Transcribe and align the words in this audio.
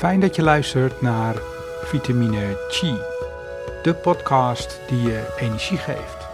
Fijn 0.00 0.20
dat 0.20 0.36
je 0.36 0.42
luistert 0.42 1.00
naar 1.00 1.34
Vitamine 1.82 2.66
Chi, 2.68 2.94
de 3.82 3.94
podcast 3.94 4.80
die 4.88 5.02
je 5.02 5.34
energie 5.38 5.76
geeft. 5.78 6.28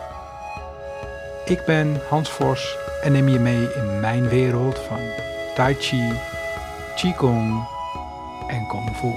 Ik 1.45 1.64
ben 1.64 2.00
Hans 2.08 2.30
Vos 2.30 2.76
en 3.02 3.12
neem 3.12 3.29
je 3.29 3.38
mee 3.38 3.74
in 3.74 4.00
mijn 4.00 4.29
wereld 4.29 4.79
van 4.79 4.98
Tai 5.55 5.74
Chi, 5.74 6.12
Qigong 6.95 7.68
en 8.48 8.66
Kung 8.66 8.96
Fu. 8.96 9.12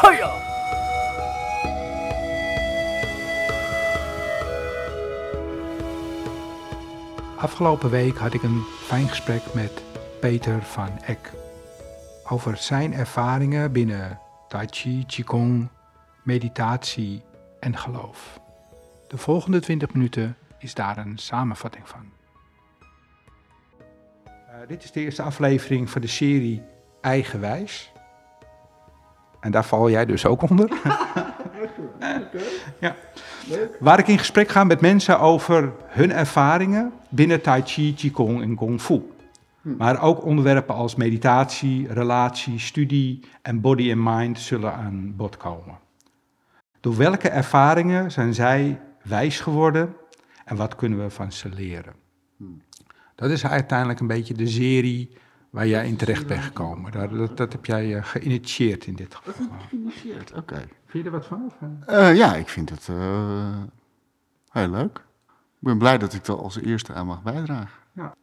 Hiya! 0.00 0.32
Afgelopen 7.36 7.90
week 7.90 8.16
had 8.16 8.34
ik 8.34 8.42
een 8.42 8.62
fijn 8.84 9.08
gesprek 9.08 9.42
met 9.54 9.82
Peter 10.20 10.62
van 10.62 10.88
Eck 11.06 11.30
over 12.28 12.56
zijn 12.56 12.94
ervaringen 12.94 13.72
binnen 13.72 14.18
Tai 14.48 14.66
Chi, 14.70 15.06
Qigong, 15.06 15.68
meditatie 16.22 17.22
en 17.60 17.76
geloof. 17.76 18.40
De 19.08 19.18
volgende 19.18 19.60
20 19.60 19.92
minuten 19.92 20.36
is 20.58 20.74
daar 20.74 20.98
een 20.98 21.18
samenvatting 21.18 21.88
van. 21.88 22.12
Eh, 24.24 24.68
dit 24.68 24.84
is 24.84 24.92
de 24.92 25.00
eerste 25.00 25.22
aflevering 25.22 25.90
van 25.90 26.00
de 26.00 26.06
serie 26.06 26.62
Eigenwijs. 27.00 27.92
En 29.40 29.50
daar 29.50 29.64
val 29.64 29.90
jij 29.90 30.06
dus 30.06 30.26
ook 30.26 30.50
onder. 30.50 30.70
ja. 32.80 32.96
Waar 33.80 33.98
ik 33.98 34.08
in 34.08 34.18
gesprek 34.18 34.48
ga 34.48 34.64
met 34.64 34.80
mensen 34.80 35.20
over 35.20 35.72
hun 35.86 36.12
ervaringen 36.12 36.92
binnen 37.08 37.40
Tai 37.40 37.62
Chi, 37.64 37.94
Qigong 37.94 38.42
en 38.42 38.54
Kung 38.54 38.80
Fu. 38.80 39.15
Maar 39.76 40.02
ook 40.02 40.24
onderwerpen 40.24 40.74
als 40.74 40.94
meditatie, 40.94 41.92
relatie, 41.92 42.58
studie 42.58 43.24
en 43.42 43.60
body 43.60 43.92
and 43.92 44.16
mind 44.16 44.38
zullen 44.38 44.74
aan 44.74 45.16
bod 45.16 45.36
komen. 45.36 45.78
Door 46.80 46.96
welke 46.96 47.28
ervaringen 47.28 48.10
zijn 48.10 48.34
zij 48.34 48.80
wijs 49.02 49.40
geworden 49.40 49.94
en 50.44 50.56
wat 50.56 50.74
kunnen 50.74 50.98
we 50.98 51.10
van 51.10 51.32
ze 51.32 51.48
leren? 51.48 51.94
Dat 53.14 53.30
is 53.30 53.46
uiteindelijk 53.46 54.00
een 54.00 54.06
beetje 54.06 54.34
de 54.34 54.46
serie 54.46 55.16
waar 55.50 55.66
jij 55.66 55.88
in 55.88 55.96
terecht 55.96 56.26
bent 56.26 56.42
gekomen. 56.42 56.92
Dat, 56.92 57.10
dat, 57.10 57.36
dat 57.36 57.52
heb 57.52 57.64
jij 57.64 57.86
uh, 57.86 58.04
geïnitieerd 58.04 58.86
in 58.86 58.94
dit 58.94 59.14
geval. 59.14 59.46
Geïnitieerd, 59.68 60.32
oké. 60.32 60.56
Vind 60.86 61.04
je 61.04 61.10
er 61.10 61.10
wat 61.10 61.26
van? 61.26 61.44
Of, 61.46 61.54
uh? 61.88 61.98
Uh, 61.98 62.16
ja, 62.16 62.34
ik 62.34 62.48
vind 62.48 62.70
het 62.70 62.88
uh, 62.90 63.62
heel 64.50 64.68
leuk. 64.68 64.96
Ik 65.28 65.62
ben 65.62 65.78
blij 65.78 65.98
dat 65.98 66.12
ik 66.12 66.26
er 66.26 66.36
als 66.36 66.60
eerste 66.60 66.92
aan 66.92 67.06
mag 67.06 67.22
bijdragen. 67.22 67.80
Ja. 67.92 68.14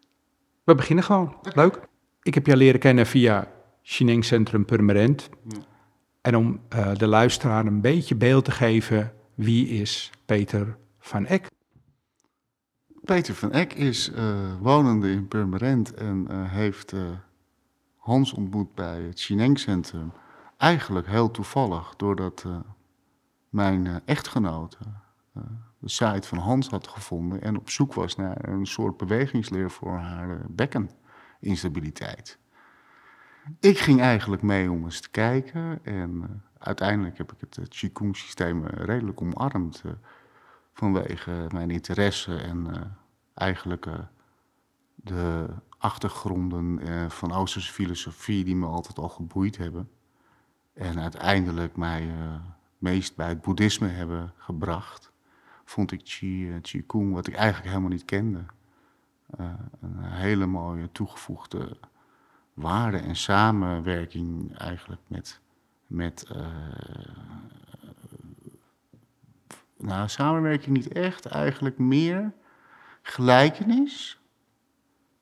We 0.64 0.76
beginnen 0.76 1.04
gewoon. 1.04 1.36
Leuk. 1.54 1.88
Ik 2.22 2.34
heb 2.34 2.46
jou 2.46 2.58
leren 2.58 2.80
kennen 2.80 3.06
via 3.06 3.48
Chineng 3.82 4.26
Centrum 4.26 4.66
Purmerend. 4.66 5.30
Ja. 5.48 5.58
En 6.22 6.36
om 6.36 6.62
uh, 6.76 6.96
de 6.96 7.08
luisteraar 7.08 7.66
een 7.66 7.82
beetje 7.82 8.16
beeld 8.16 8.46
te 8.46 8.52
geven, 8.52 9.14
wie 9.36 9.68
is 9.68 10.12
Peter 10.26 10.78
van 11.00 11.26
Eck? 11.26 11.48
Peter 13.04 13.34
van 13.34 13.52
Eck 13.52 13.74
is 13.74 14.12
uh, 14.12 14.56
wonende 14.60 15.12
in 15.12 15.28
Purmerend 15.28 15.94
en 15.94 16.28
uh, 16.30 16.52
heeft 16.52 16.94
Hans 17.98 18.34
ontmoet 18.34 18.76
bij 18.76 19.02
het 19.02 19.20
Chineng 19.22 19.60
Centrum. 19.60 20.12
Eigenlijk 20.58 21.08
heel 21.08 21.32
toevallig, 21.32 21.94
doordat 21.96 22.46
mijn 23.50 24.02
echtgenote 24.06 24.78
site 25.90 26.28
van 26.28 26.38
Hans 26.38 26.70
had 26.70 26.88
gevonden 26.88 27.42
en 27.42 27.58
op 27.58 27.70
zoek 27.70 27.94
was 27.94 28.16
naar 28.16 28.50
een 28.50 28.66
soort 28.66 28.98
bewegingsleer 28.98 29.72
voor 29.72 29.98
haar 29.98 30.42
bekkeninstabiliteit. 30.50 32.38
Ik 33.60 33.78
ging 33.78 34.02
eigenlijk 34.02 34.42
mee 34.42 34.72
om 34.72 34.84
eens 34.84 35.02
te 35.02 35.10
kijken 35.10 35.80
en 35.84 36.12
uh, 36.12 36.24
uiteindelijk 36.58 37.18
heb 37.18 37.32
ik 37.32 37.40
het 37.40 37.58
uh, 37.58 37.66
Qigong-systeem 37.66 38.66
redelijk 38.66 39.22
omarmd 39.22 39.84
vanwege 40.74 41.48
mijn 41.54 41.72
interesse 41.72 42.36
en 42.36 42.68
eigenlijk 43.34 43.88
de 44.96 45.46
achtergronden 45.78 46.80
van 47.12 47.32
Oosterse 47.32 47.74
filosofie 47.74 48.44
die 48.44 48.56
me 48.56 48.66
altijd 48.66 48.98
al 48.98 49.10
geboeid 49.10 49.58
hebben. 49.58 49.90
En 50.74 51.00
uiteindelijk 51.00 51.76
mij 51.76 52.12
meest 52.78 53.16
bij 53.16 53.28
het 53.28 53.42
boeddhisme 53.42 53.88
hebben 53.88 54.34
gebracht 54.38 55.13
vond 55.64 55.92
ik 55.92 56.04
Qi, 56.04 56.60
Qigong, 56.62 57.14
wat 57.14 57.28
ik 57.28 57.34
eigenlijk 57.34 57.68
helemaal 57.68 57.90
niet 57.90 58.06
kende, 58.06 58.46
uh, 59.40 59.54
een 59.82 60.04
hele 60.04 60.46
mooie 60.46 60.92
toegevoegde 60.92 61.78
waarde 62.54 62.98
en 62.98 63.16
samenwerking 63.16 64.58
eigenlijk 64.58 65.02
met, 65.08 65.40
met 65.88 66.26
uh, 66.36 66.48
nou 69.78 70.10
samenwerking 70.10 70.76
niet 70.76 70.88
echt, 70.88 71.26
eigenlijk 71.26 71.78
meer 71.78 72.34
gelijkenis 73.02 74.20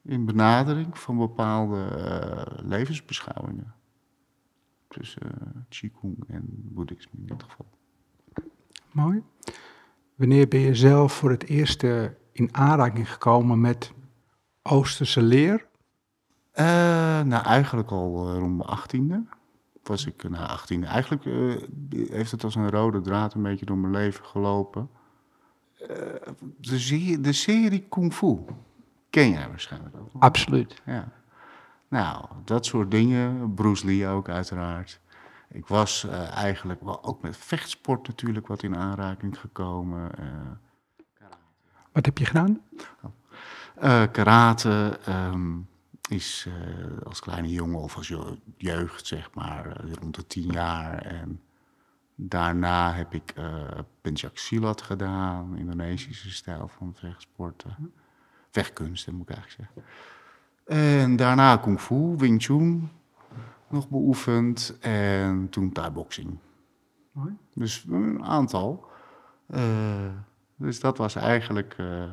in 0.01 0.25
benadering 0.25 0.97
van 0.97 1.17
bepaalde 1.17 1.87
uh, 1.97 2.65
levensbeschouwingen 2.65 3.73
tussen 4.87 5.65
Qigong 5.69 6.23
en 6.27 6.43
Boeddhisme 6.47 7.19
in 7.19 7.25
dit 7.25 7.43
geval. 7.43 7.65
Mooi. 8.91 9.23
Wanneer 10.21 10.47
ben 10.47 10.59
je 10.59 10.75
zelf 10.75 11.13
voor 11.13 11.29
het 11.29 11.43
eerst 11.47 11.83
in 12.31 12.49
aanraking 12.51 13.11
gekomen 13.11 13.61
met 13.61 13.91
Oosterse 14.61 15.21
leer? 15.21 15.65
Uh, 16.55 16.65
nou, 17.21 17.45
eigenlijk 17.45 17.91
al 17.91 18.27
uh, 18.27 18.39
rond 18.39 18.57
mijn 18.57 18.69
achttiende. 18.69 19.23
Was 19.83 20.05
ik, 20.05 20.29
nou, 20.29 20.47
achttiende. 20.47 20.87
Eigenlijk 20.87 21.25
uh, 21.25 21.55
heeft 21.89 22.31
het 22.31 22.43
als 22.43 22.55
een 22.55 22.69
rode 22.69 23.01
draad 23.01 23.33
een 23.33 23.41
beetje 23.41 23.65
door 23.65 23.77
mijn 23.77 23.93
leven 23.93 24.25
gelopen. 24.25 24.89
de, 26.57 26.79
serie, 26.79 27.21
de 27.21 27.33
serie 27.33 27.85
Kung 27.89 28.13
Fu 28.13 28.37
ken 29.09 29.29
jij 29.29 29.47
waarschijnlijk 29.47 29.95
ook. 29.95 30.23
Absoluut. 30.23 30.81
Ja. 30.85 31.11
Nou, 31.87 32.25
dat 32.45 32.65
soort 32.65 32.91
dingen. 32.91 33.53
Bruce 33.53 33.85
Lee 33.85 34.07
ook 34.07 34.29
uiteraard. 34.29 34.99
Ik 35.51 35.67
was 35.67 36.03
uh, 36.05 36.35
eigenlijk 36.35 36.81
wel 36.81 37.03
ook 37.03 37.21
met 37.21 37.37
vechtsport 37.37 38.07
natuurlijk 38.07 38.47
wat 38.47 38.63
in 38.63 38.75
aanraking 38.75 39.39
gekomen. 39.39 40.11
Uh, 40.19 40.27
wat 41.91 42.05
heb 42.05 42.17
je 42.17 42.25
gedaan? 42.25 42.61
Uh, 43.83 44.03
karate 44.11 44.99
um, 45.07 45.67
is 46.09 46.47
als 47.03 47.19
kleine 47.19 47.49
jongen 47.49 47.79
of 47.79 47.95
als 47.95 48.13
jeugd, 48.57 49.07
zeg 49.07 49.33
maar, 49.33 49.81
rond 49.99 50.15
de 50.15 50.27
tien 50.27 50.51
jaar. 50.51 50.97
En 50.97 51.41
daarna 52.15 52.93
heb 52.93 53.13
ik 53.13 53.33
Pencak 54.01 54.37
Silat 54.37 54.81
gedaan, 54.81 55.57
Indonesische 55.57 56.31
stijl 56.31 56.67
van 56.67 56.93
vechtsporten. 56.95 57.93
Vechtkunsten 58.49 59.15
moet 59.15 59.29
ik 59.29 59.35
eigenlijk 59.35 59.69
zeggen. 59.73 59.91
En 61.01 61.15
daarna 61.15 61.57
Kung 61.57 61.81
Fu, 61.81 62.15
Wing 62.17 62.43
Chun, 62.43 62.91
nog 63.71 63.89
beoefend 63.89 64.77
en 64.79 65.49
toen 65.49 65.71
thai-boxing. 65.71 66.37
Mooi. 67.11 67.37
Dus 67.53 67.85
een 67.89 68.23
aantal. 68.23 68.89
Uh, 69.49 70.11
dus 70.55 70.79
dat 70.79 70.97
was 70.97 71.15
eigenlijk 71.15 71.75
uh, 71.79 72.03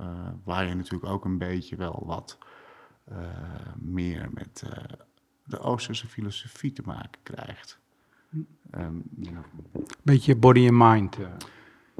uh, 0.00 0.28
waar 0.44 0.66
je 0.66 0.74
natuurlijk 0.74 1.12
ook 1.12 1.24
een 1.24 1.38
beetje 1.38 1.76
wel 1.76 2.02
wat 2.06 2.38
meer 3.76 4.28
met 4.32 4.62
de 5.44 5.58
Oosterse 5.58 6.06
filosofie 6.06 6.72
te 6.72 6.82
maken 6.84 7.20
krijgt. 7.22 7.78
Um, 8.74 9.02
ja. 9.18 9.42
Beetje 10.02 10.36
body 10.36 10.68
and 10.68 10.90
mind. 10.90 11.16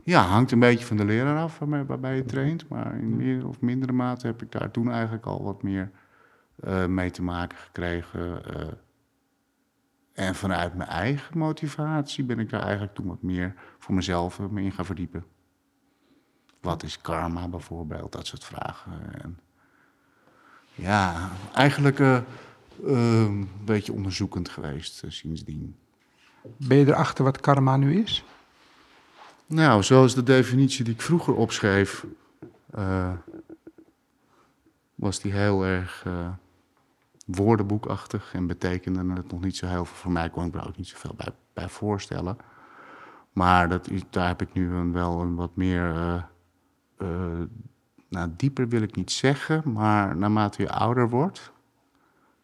Ja, 0.04 0.22
hangt 0.22 0.52
een 0.52 0.58
beetje 0.58 0.86
van 0.86 0.96
de 0.96 1.04
leraar 1.04 1.38
af 1.38 1.58
waarbij 1.58 2.16
je 2.16 2.25
traint. 2.25 2.69
Maar 2.69 2.98
in 2.98 3.16
meer 3.16 3.48
of 3.48 3.60
mindere 3.60 3.92
mate 3.92 4.26
heb 4.26 4.42
ik 4.42 4.52
daar 4.52 4.70
toen 4.70 4.91
eigenlijk 4.91 5.26
al 5.26 5.42
wat 5.42 5.62
meer 5.62 5.91
uh, 6.65 6.87
mee 6.87 7.11
te 7.11 7.23
maken 7.23 7.58
gekregen. 7.58 8.43
Uh, 8.56 8.67
en 10.12 10.35
vanuit 10.35 10.75
mijn 10.75 10.88
eigen 10.88 11.38
motivatie 11.38 12.25
ben 12.25 12.38
ik 12.38 12.50
daar 12.50 12.62
eigenlijk 12.62 12.94
toen 12.94 13.06
wat 13.06 13.23
meer 13.23 13.55
voor 13.79 13.94
mezelf 13.94 14.38
mee 14.38 14.64
in 14.64 14.73
gaan 14.73 14.85
verdiepen. 14.85 15.25
Wat 16.61 16.82
is 16.82 17.00
karma 17.00 17.49
bijvoorbeeld, 17.49 18.12
dat 18.12 18.26
soort 18.26 18.44
vragen. 18.44 19.23
En 19.23 19.38
ja, 20.75 21.31
eigenlijk 21.55 21.99
uh, 21.99 22.20
een 22.85 23.50
beetje 23.64 23.93
onderzoekend 23.93 24.49
geweest 24.49 25.02
sindsdien. 25.09 25.76
Ben 26.43 26.76
je 26.76 26.87
erachter 26.87 27.25
wat 27.25 27.41
karma 27.41 27.76
nu 27.76 28.02
is? 28.02 28.25
Nou, 29.47 29.82
zoals 29.82 30.14
de 30.14 30.23
definitie 30.23 30.85
die 30.85 30.94
ik 30.94 31.02
vroeger 31.02 31.35
opschreef, 31.35 32.06
was 34.94 35.20
die 35.20 35.32
heel 35.32 35.64
erg 35.64 36.05
woordenboekachtig 37.26 38.34
en 38.34 38.46
betekende 38.46 39.14
het 39.14 39.31
nog 39.31 39.40
niet 39.40 39.56
zo 39.56 39.67
heel 39.67 39.84
veel. 39.84 39.96
Voor 39.96 40.12
mij 40.12 40.31
kon 40.31 40.46
ik 40.46 40.56
ook 40.56 40.76
niet 40.76 40.88
zoveel 40.88 41.14
bij, 41.17 41.32
bij 41.52 41.69
voorstellen. 41.69 42.37
Maar 43.32 43.69
dat, 43.69 43.88
daar 44.11 44.26
heb 44.26 44.43
ik 44.43 44.52
nu 44.52 44.75
een, 44.75 44.93
wel 44.93 45.20
een 45.20 45.34
wat 45.34 45.56
meer. 45.56 45.94
Uh, 45.94 46.23
uh, 46.99 47.43
nou, 48.08 48.31
dieper 48.37 48.69
wil 48.69 48.82
ik 48.82 48.96
niet 48.96 49.11
zeggen, 49.11 49.73
maar 49.73 50.17
naarmate 50.17 50.62
je 50.62 50.70
ouder 50.70 51.08
wordt, 51.08 51.52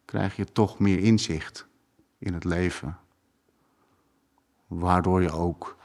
krijg 0.05 0.35
je 0.35 0.45
toch 0.45 0.79
meer 0.79 0.99
inzicht 0.99 1.67
in 2.17 2.33
het 2.33 2.43
leven. 2.43 2.97
Waardoor 4.67 5.21
je 5.21 5.31
ook 5.31 5.77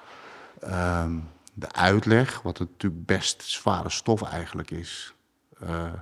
ehm, 0.61 1.19
de 1.55 1.73
uitleg, 1.73 2.43
wat 2.43 2.59
natuurlijk 2.59 3.07
best 3.07 3.43
zware 3.43 3.91
stof 3.91 4.23
eigenlijk 4.23 4.71
is, 4.71 5.15
uh, 5.63 5.93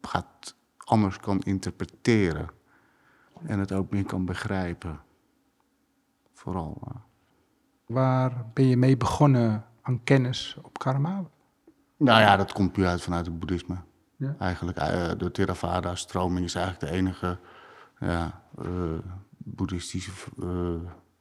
gaat 0.00 0.54
anders 0.86 1.16
kan 1.18 1.40
interpreteren. 1.40 2.48
En 3.46 3.58
het 3.58 3.72
ook 3.72 3.90
meer 3.90 4.04
kan 4.04 4.24
begrijpen. 4.24 5.00
Vooral. 6.32 6.82
Uh. 6.88 6.94
Waar 7.86 8.46
ben 8.54 8.66
je 8.66 8.76
mee 8.76 8.96
begonnen 8.96 9.64
aan 9.82 10.04
kennis 10.04 10.56
op 10.62 10.78
karma? 10.78 11.24
Nou 11.96 12.20
ja, 12.20 12.36
dat 12.36 12.52
komt 12.52 12.72
puur 12.72 12.86
uit 12.86 13.02
vanuit 13.02 13.26
het 13.26 13.38
boeddhisme. 13.38 13.76
Ja. 14.16 14.36
Eigenlijk, 14.38 14.78
de 15.18 15.30
Theravada-stroming 15.30 16.44
is 16.44 16.54
eigenlijk 16.54 16.92
de 16.92 16.98
enige 16.98 17.38
ja, 17.98 18.42
boeddhistische 19.36 20.10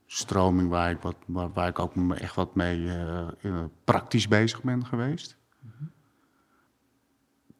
stroming 0.06 0.70
waar 0.70 0.92
ik, 0.92 1.02
wat, 1.02 1.16
waar, 1.28 1.52
waar 1.54 1.68
ik 1.68 1.80
ook 1.80 2.12
echt 2.12 2.36
wat 2.36 2.56
mee 2.56 2.92
praktisch 3.84 4.28
bezig 4.28 4.64
ben 4.64 4.86
geweest. 4.86 5.38
Mm 5.60 5.94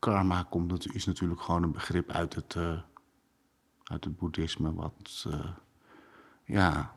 Karma 0.06 0.46
komt, 0.50 0.94
is 0.94 1.06
natuurlijk 1.06 1.42
gewoon 1.42 1.64
een 1.64 1.72
begrip 1.72 2.12
uit 2.12 2.36
het, 2.36 2.56
uh, 2.56 2.80
uit 3.84 4.04
het 4.04 4.18
boeddhisme, 4.18 4.74
wat 4.74 5.26
uh, 5.28 5.46
ja, 6.44 6.96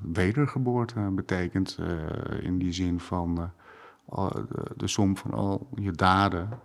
wedergeboorte 0.00 1.00
betekent. 1.00 1.78
in 2.40 2.58
die 2.58 2.72
zin 2.72 3.00
van 3.00 3.52
de 4.76 4.86
som 4.86 5.16
van 5.16 5.34
al 5.34 5.68
je 5.74 5.92
daden 5.92 6.60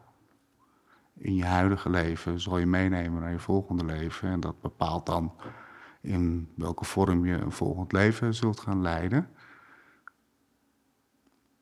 in 1.21 1.35
je 1.35 1.45
huidige 1.45 1.89
leven 1.89 2.39
zal 2.39 2.57
je 2.57 2.65
meenemen 2.65 3.21
naar 3.21 3.31
je 3.31 3.39
volgende 3.39 3.85
leven. 3.85 4.29
En 4.29 4.39
dat 4.39 4.61
bepaalt 4.61 5.05
dan 5.05 5.33
in 6.01 6.49
welke 6.55 6.85
vorm 6.85 7.25
je 7.25 7.33
een 7.33 7.51
volgend 7.51 7.91
leven 7.91 8.33
zult 8.33 8.59
gaan 8.59 8.81
leiden. 8.81 9.29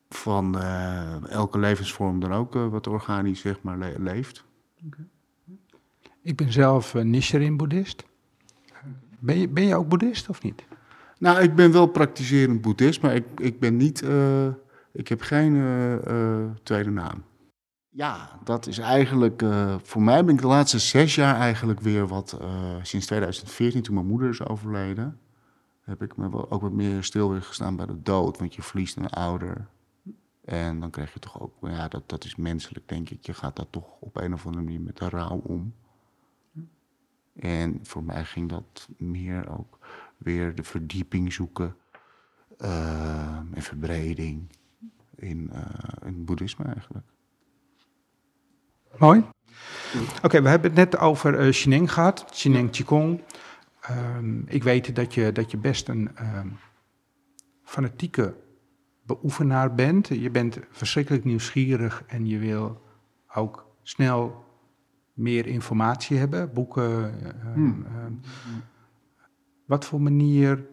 Van 0.09 0.57
uh, 0.57 1.29
elke 1.29 1.59
levensvorm 1.59 2.19
dan 2.19 2.33
ook 2.33 2.55
uh, 2.55 2.67
wat 2.67 2.87
organisch 2.87 3.39
zeg 3.39 3.61
maar 3.61 3.77
le 3.77 3.95
leeft. 3.97 4.45
Okay. 4.85 5.05
Ik 6.21 6.35
ben 6.35 6.51
zelf 6.51 6.93
uh, 6.93 7.03
Nichiren-boeddhist. 7.03 8.05
Ben 9.19 9.39
je, 9.39 9.47
ben 9.47 9.63
je 9.63 9.75
ook 9.75 9.87
boeddhist 9.87 10.29
of 10.29 10.41
niet? 10.41 10.63
Nou, 11.17 11.41
ik 11.41 11.55
ben 11.55 11.71
wel 11.71 11.87
praktiserend 11.87 12.61
boeddhist, 12.61 13.01
maar 13.01 13.15
ik, 13.15 13.25
ik 13.35 13.59
ben 13.59 13.77
niet... 13.77 14.03
ik 14.91 15.07
heb 15.07 15.21
geen 15.21 15.53
tweede 16.63 16.89
naam. 16.89 17.23
Ja, 17.91 18.39
dat 18.43 18.67
is 18.67 18.77
eigenlijk, 18.77 19.41
uh, 19.41 19.75
voor 19.83 20.01
mij 20.01 20.25
ben 20.25 20.33
ik 20.33 20.41
de 20.41 20.47
laatste 20.47 20.79
zes 20.79 21.15
jaar 21.15 21.35
eigenlijk 21.35 21.79
weer 21.79 22.07
wat, 22.07 22.37
uh, 22.41 22.47
sinds 22.81 23.05
2014 23.05 23.81
toen 23.81 23.93
mijn 23.93 24.07
moeder 24.07 24.29
is 24.29 24.45
overleden, 24.45 25.19
heb 25.81 26.01
ik 26.01 26.17
me 26.17 26.29
wel 26.29 26.51
ook 26.51 26.61
wat 26.61 26.71
meer 26.71 27.03
stil 27.03 27.31
weer 27.31 27.41
gestaan 27.41 27.75
bij 27.75 27.85
de 27.85 28.01
dood, 28.01 28.37
want 28.37 28.55
je 28.55 28.61
verliest 28.61 28.95
een 28.97 29.09
ouder. 29.09 29.67
En 30.49 30.79
dan 30.79 30.89
krijg 30.89 31.13
je 31.13 31.19
toch 31.19 31.41
ook, 31.41 31.53
ja, 31.61 31.87
dat, 31.87 32.09
dat 32.09 32.25
is 32.25 32.35
menselijk 32.35 32.87
denk 32.87 33.09
ik, 33.09 33.25
je 33.25 33.33
gaat 33.33 33.55
daar 33.55 33.69
toch 33.69 33.99
op 33.99 34.15
een 34.15 34.33
of 34.33 34.45
andere 34.45 34.63
manier 34.63 34.81
met 34.81 34.97
de 34.97 35.09
rouw 35.09 35.37
om. 35.37 35.73
En 37.39 37.79
voor 37.83 38.03
mij 38.03 38.25
ging 38.25 38.49
dat 38.49 38.87
meer 38.97 39.57
ook 39.57 39.77
weer 40.17 40.55
de 40.55 40.63
verdieping 40.63 41.33
zoeken 41.33 41.75
uh, 42.57 43.35
en 43.35 43.61
verbreding 43.61 44.49
in, 45.15 45.49
het 46.03 46.25
boeddhisme 46.25 46.65
eigenlijk. 46.65 47.05
Mooi. 48.97 49.23
Oké, 50.23 50.41
we 50.41 50.49
hebben 50.49 50.73
het 50.75 50.91
net 50.91 50.97
over 50.97 51.47
uh, 51.67 51.87
gehad, 51.87 52.25
Shineng 52.33 52.69
Qigong. 52.71 53.21
Um, 53.89 54.43
ik 54.47 54.63
weet 54.63 54.95
dat 54.95 55.13
je, 55.13 55.31
dat 55.31 55.51
je 55.51 55.57
best 55.57 55.87
een 55.87 56.09
um, 56.21 56.57
fanatieke 57.63 58.35
beoefenaar 59.09 59.75
bent. 59.75 60.07
Je 60.07 60.29
bent 60.29 60.59
verschrikkelijk 60.69 61.23
nieuwsgierig 61.23 62.03
en 62.07 62.27
je 62.27 62.37
wil 62.37 62.81
ook 63.35 63.67
snel 63.81 64.43
meer 65.13 65.47
informatie 65.47 66.17
hebben, 66.17 66.53
boeken. 66.53 67.13
Um, 67.55 67.85
hmm. 67.85 68.19
wat 69.65 69.85
voor 69.85 70.01
manier 70.01 70.65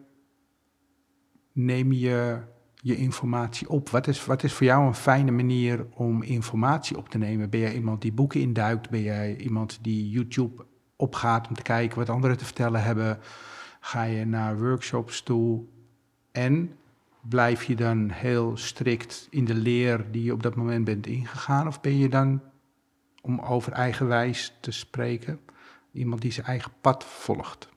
neem 1.51 1.91
je 1.91 2.39
je 2.73 2.95
informatie 2.95 3.69
op? 3.69 3.89
Wat 3.89 4.07
is, 4.07 4.25
wat 4.25 4.43
is 4.43 4.53
voor 4.53 4.65
jou 4.65 4.87
een 4.87 4.95
fijne 4.95 5.31
manier 5.31 5.85
om 5.93 6.23
informatie 6.23 6.97
op 6.97 7.09
te 7.09 7.17
nemen? 7.17 7.49
Ben 7.49 7.59
jij 7.59 7.75
iemand 7.75 8.01
die 8.01 8.13
boeken 8.13 8.41
induikt? 8.41 8.89
Ben 8.89 9.01
jij 9.01 9.35
iemand 9.35 9.79
die 9.81 10.09
YouTube 10.09 10.65
opgaat 10.95 11.47
om 11.47 11.55
te 11.55 11.61
kijken 11.61 11.97
wat 11.97 12.09
anderen 12.09 12.37
te 12.37 12.45
vertellen 12.45 12.83
hebben? 12.83 13.19
Ga 13.79 14.03
je 14.03 14.25
naar 14.25 14.59
workshops 14.59 15.21
toe? 15.21 15.63
En 16.31 16.71
blijf 17.29 17.63
je 17.63 17.75
dan 17.75 18.09
heel 18.09 18.57
strikt 18.57 19.27
in 19.29 19.45
de 19.45 19.55
leer 19.55 20.05
die 20.11 20.23
je 20.23 20.33
op 20.33 20.43
dat 20.43 20.55
moment 20.55 20.85
bent 20.85 21.07
ingegaan? 21.07 21.67
Of 21.67 21.81
ben 21.81 21.97
je 21.97 22.09
dan, 22.09 22.41
om 23.21 23.39
over 23.39 23.71
eigenwijs 23.71 24.57
te 24.59 24.71
spreken, 24.71 25.39
iemand 25.91 26.21
die 26.21 26.31
zijn 26.31 26.45
eigen 26.45 26.71
pad 26.81 27.03
volgt? 27.03 27.69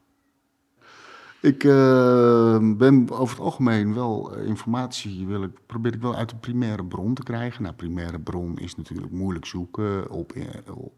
Ik 1.40 1.64
uh, 1.64 2.76
ben 2.76 3.10
over 3.10 3.36
het 3.36 3.44
algemeen 3.44 3.94
wel 3.94 4.38
uh, 4.38 4.46
informatie, 4.46 5.26
wil 5.26 5.42
ik, 5.42 5.66
probeer 5.66 5.94
ik 5.94 6.00
wel 6.00 6.14
uit 6.14 6.28
de 6.28 6.36
primaire 6.36 6.84
bron 6.84 7.14
te 7.14 7.22
krijgen. 7.22 7.62
Nou, 7.62 7.74
primaire 7.74 8.18
bron 8.18 8.58
is 8.58 8.76
natuurlijk 8.76 9.12
moeilijk 9.12 9.46
zoeken 9.46 10.10
op, 10.10 10.34
uh, 10.34 10.44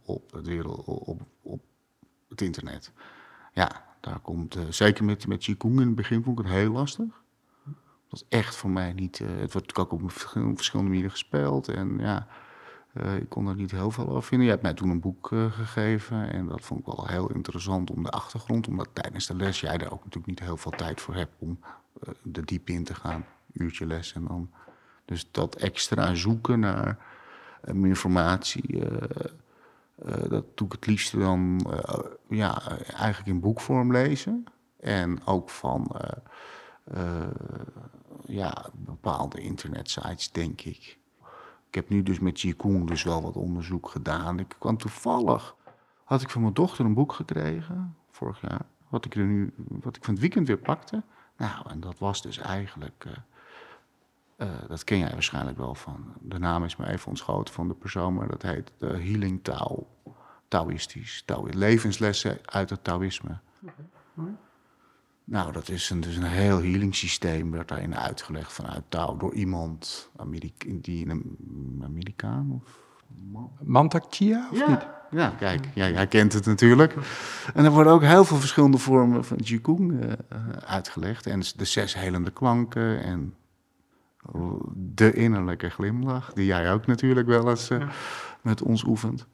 op, 0.05 0.33
het, 0.33 0.67
op, 0.85 1.21
op 1.43 1.63
het 2.29 2.41
internet. 2.41 2.93
Ja, 3.53 3.85
daar 4.01 4.19
komt, 4.19 4.59
zeker 4.69 5.05
met, 5.05 5.27
met 5.27 5.47
in 5.47 5.79
het 5.79 5.95
begin 5.95 6.23
vond 6.23 6.39
ik 6.39 6.45
het 6.45 6.55
heel 6.55 6.73
lastig. 6.73 7.22
Is 8.13 8.25
echt 8.29 8.57
voor 8.57 8.71
mij 8.71 8.93
niet, 8.93 9.19
het 9.19 9.53
wordt 9.53 9.77
ook 9.77 9.93
op 9.93 10.13
verschillende 10.13 10.91
manieren 10.91 11.11
gespeeld. 11.11 11.69
En 11.69 11.99
ja, 11.99 12.27
uh, 12.95 13.17
ik 13.17 13.29
kon 13.29 13.47
er 13.49 13.55
niet 13.55 13.71
heel 13.71 13.91
veel 13.91 14.09
over 14.09 14.23
vinden. 14.23 14.47
Je 14.47 14.53
hebt 14.53 14.63
mij 14.63 14.75
toen 14.75 14.89
een 14.89 15.01
boek 15.01 15.31
uh, 15.31 15.53
gegeven 15.53 16.33
en 16.33 16.47
dat 16.47 16.61
vond 16.61 16.81
ik 16.81 16.87
wel 16.87 17.07
heel 17.07 17.31
interessant 17.31 17.91
om 17.91 18.03
de 18.03 18.11
achtergrond, 18.11 18.69
omdat 18.69 18.89
tijdens 18.93 19.27
de 19.27 19.35
les 19.35 19.61
jij 19.61 19.79
daar 19.79 19.93
ook 19.93 20.05
natuurlijk 20.05 20.27
niet 20.27 20.41
heel 20.41 20.57
veel 20.57 20.71
tijd 20.71 21.01
voor 21.01 21.15
hebt 21.15 21.33
om 21.39 21.59
de 22.23 22.45
diep 22.45 22.69
in 22.69 22.85
te 22.85 22.95
gaan. 22.95 23.25
Uurtje 23.53 23.87
les 23.87 24.13
en 24.13 24.25
dan. 24.25 24.51
Dus 25.05 25.29
dat 25.31 25.55
extra 25.55 26.15
zoeken 26.15 26.61
naar 26.61 26.99
informatie, 27.83 28.83
dat 30.29 30.45
doe 30.55 30.67
ik 30.67 30.73
het 30.73 30.87
liefst 30.87 31.19
dan 31.19 31.67
ja, 32.29 32.69
eigenlijk 32.79 33.27
in 33.27 33.41
boekvorm 33.41 33.93
lezen. 33.93 34.45
En 34.81 35.27
ook 35.27 35.51
van 35.51 35.97
ja, 38.27 38.67
bepaalde 38.73 39.41
internetsites, 39.41 40.31
denk 40.31 40.61
ik. 40.61 40.99
Ik 41.69 41.75
heb 41.75 41.89
nu 41.89 42.03
dus 42.03 42.19
met 42.19 42.35
Qigong 42.35 42.89
dus 42.89 43.03
wel 43.03 43.23
wat 43.23 43.37
onderzoek 43.37 43.89
gedaan. 43.89 44.39
Ik 44.39 44.55
kwam 44.59 44.77
toevallig, 44.77 45.57
had 46.05 46.23
ik 46.23 46.31
van 46.31 46.43
mijn 46.43 46.55
dochter 46.55 46.85
een 46.85 46.95
boek 46.95 47.13
gekregen, 47.13 47.97
vorig 48.11 48.41
jaar, 48.41 48.65
wat 48.89 49.05
ik, 49.05 49.15
er 49.15 49.25
nu, 49.25 49.55
wat 49.57 49.97
ik 49.97 50.05
van 50.05 50.13
het 50.13 50.23
weekend 50.23 50.47
weer 50.47 50.59
pakte. 50.59 51.03
Nou, 51.37 51.71
en 51.71 51.81
dat 51.81 51.99
was 51.99 52.23
dus 52.23 52.39
eigenlijk, 52.39 53.05
uh, 53.07 54.49
uh, 54.49 54.69
dat 54.69 54.85
ken 54.85 54.99
jij 54.99 55.13
waarschijnlijk 55.13 55.59
wel 55.59 55.75
van, 55.75 56.15
de 56.21 56.39
naam 56.39 56.65
is 56.65 56.77
me 56.77 56.87
even 56.87 57.09
ontschoten 57.09 57.55
van 57.55 57.69
de 57.69 57.75
persoon, 57.75 58.15
maar 58.15 58.29
dat 58.29 58.43
heet 58.43 58.73
de 58.79 58.87
Healing 58.87 59.45
Tao, 59.45 59.87
Taoïstisch, 60.49 61.23
Tao, 61.25 61.47
levenslessen 61.51 62.39
uit 62.45 62.71
het 62.71 62.85
Taoïsme. 62.85 63.39
Okay. 63.63 64.35
Nou, 65.25 65.53
dat 65.53 65.69
is 65.69 65.91
een, 65.91 66.01
dus 66.01 66.17
een 66.17 66.23
heel 66.23 66.63
healing 66.63 66.95
systeem, 66.95 67.51
werd 67.51 67.69
daarin 67.69 67.97
uitgelegd 67.97 68.53
vanuit 68.53 68.83
Tao 68.89 69.17
door 69.17 69.35
iemand, 69.35 70.11
Amerika, 70.17 70.67
die 70.71 71.09
een 71.09 71.83
Amerikaan 71.85 72.51
of... 72.51 72.81
Mantak 73.63 74.05
Chia, 74.11 74.49
of 74.51 74.59
ja. 74.59 74.69
niet? 74.69 74.87
Ja, 75.11 75.29
kijk, 75.29 75.69
ja, 75.75 75.89
jij 75.89 76.07
kent 76.07 76.33
het 76.33 76.47
natuurlijk. 76.47 76.95
En 77.55 77.65
er 77.65 77.71
worden 77.71 77.93
ook 77.93 78.03
heel 78.03 78.25
veel 78.25 78.37
verschillende 78.37 78.79
vormen 78.79 79.25
van 79.25 79.37
Qigong 79.37 79.93
uh, 79.93 80.13
uitgelegd. 80.65 81.27
En 81.27 81.41
de 81.57 81.65
zes 81.65 81.95
helende 81.95 82.31
klanken 82.31 83.03
en 83.03 83.35
de 84.75 85.13
innerlijke 85.13 85.71
glimlach, 85.71 86.33
die 86.33 86.47
jij 86.47 86.73
ook 86.73 86.87
natuurlijk 86.87 87.27
wel 87.27 87.51
eens 87.51 87.71
uh, 87.71 87.91
met 88.41 88.63
ons 88.63 88.85
oefent. 88.85 89.27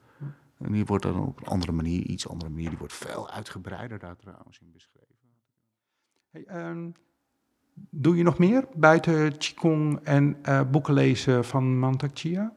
En 0.59 0.73
die 0.73 0.85
wordt 0.85 1.05
dan 1.05 1.27
op 1.27 1.41
een 1.41 1.47
andere 1.47 1.73
manier, 1.73 2.03
iets 2.03 2.29
andere 2.29 2.51
manier, 2.51 2.69
die 2.69 2.79
wordt 2.79 2.95
veel 2.95 3.31
uitgebreider 3.31 3.99
daar 3.99 4.17
trouwens 4.17 4.59
in 4.61 4.71
beschreven. 4.73 4.98
Hey, 6.31 6.71
um, 6.71 6.95
doe 7.91 8.17
je 8.17 8.23
nog 8.23 8.39
meer 8.39 8.65
buiten 8.77 9.39
Qigong 9.39 10.01
en 10.03 10.37
uh, 10.49 10.71
boeken 10.71 10.95
lezen 10.95 11.45
van 11.45 11.79
Mantak 11.79 12.11
Chia? 12.15 12.53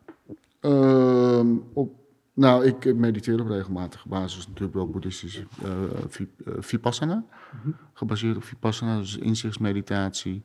Uh, 0.62 1.56
op, 1.74 1.96
nou, 2.34 2.66
ik 2.66 2.96
mediteer 2.96 3.42
op 3.42 3.48
regelmatige 3.48 4.08
basis 4.08 4.48
natuurlijk 4.48 4.74
wel 4.74 4.90
boeddhistische 4.90 5.48
uh, 5.64 5.72
vipassana. 6.60 7.16
Mm 7.16 7.26
-hmm. 7.62 7.76
Gebaseerd 7.94 8.36
op 8.36 8.44
vipassana, 8.44 8.98
dus 8.98 9.18
inzichtsmeditatie. 9.18 10.44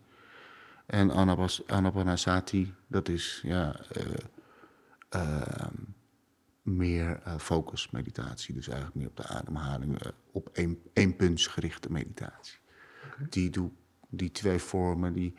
En 0.87 1.11
anapas, 1.11 1.67
anapanasati, 1.67 2.75
dat 2.87 3.09
is 3.09 3.43
ja, 3.45 3.81
ehm, 5.09 5.75
meer 6.63 7.21
uh, 7.27 7.39
focusmeditatie. 7.39 8.55
Dus 8.55 8.69
eigenlijk 8.69 8.97
meer 8.97 9.09
op 9.09 9.17
de 9.17 9.27
ademhaling, 9.27 9.93
uh, 9.93 10.13
op 10.33 10.49
één, 10.53 10.79
eenpuntsgerichte 10.93 11.93
meditatie. 11.93 12.59
Die, 13.29 13.51
doe, 13.51 13.71
die 14.09 14.31
twee 14.31 14.59
vormen, 14.59 15.13
die 15.13 15.35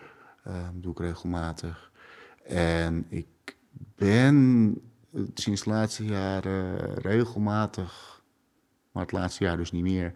uh, 0.47 0.53
doe 0.73 0.91
ik 0.91 0.99
regelmatig. 0.99 1.91
En 2.45 3.05
ik 3.09 3.27
ben 3.95 4.75
sinds 5.33 5.63
de 5.63 5.69
laatste 5.69 6.05
jaren 6.05 6.93
regelmatig, 6.93 8.21
maar 8.91 9.03
het 9.03 9.11
laatste 9.11 9.43
jaar 9.43 9.57
dus 9.57 9.71
niet 9.71 9.83
meer, 9.83 10.13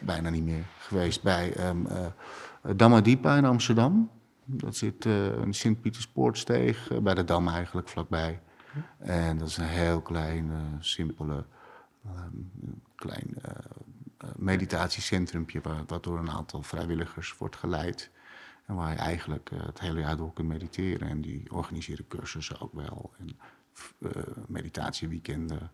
bijna 0.00 0.30
niet 0.30 0.44
meer, 0.44 0.64
geweest 0.78 1.22
bij 1.22 1.68
um, 1.68 1.86
Damadipa 2.76 3.36
in 3.36 3.44
Amsterdam. 3.44 4.10
Dat 4.44 4.76
zit 4.76 5.04
in 5.44 5.54
Sint-Pieterspoortsteeg, 5.54 7.00
bij 7.02 7.14
de 7.14 7.24
Dam 7.24 7.48
eigenlijk 7.48 7.88
vlakbij. 7.88 8.40
En 8.98 9.38
dat 9.38 9.48
is 9.48 9.56
een 9.56 9.64
heel 9.64 10.00
klein, 10.00 10.50
simpele, 10.80 11.44
um, 12.06 12.50
klein 12.94 13.34
uh, 13.36 13.54
meditatiecentrumpje 14.36 15.60
waar, 15.60 15.82
wat 15.86 16.02
door 16.02 16.18
een 16.18 16.30
aantal 16.30 16.62
vrijwilligers 16.62 17.36
wordt 17.38 17.56
geleid. 17.56 18.10
En 18.66 18.74
waar 18.74 18.90
je 18.90 18.98
eigenlijk 18.98 19.50
uh, 19.50 19.66
het 19.66 19.80
hele 19.80 20.00
jaar 20.00 20.16
door 20.16 20.32
kunt 20.32 20.48
mediteren. 20.48 21.08
En 21.08 21.20
die 21.20 21.52
organiseren 21.52 22.08
cursussen 22.08 22.60
ook 22.60 22.72
wel. 22.74 23.12
En 23.18 23.38
uh, 23.98 24.10
meditatieweekenden. 24.46 25.70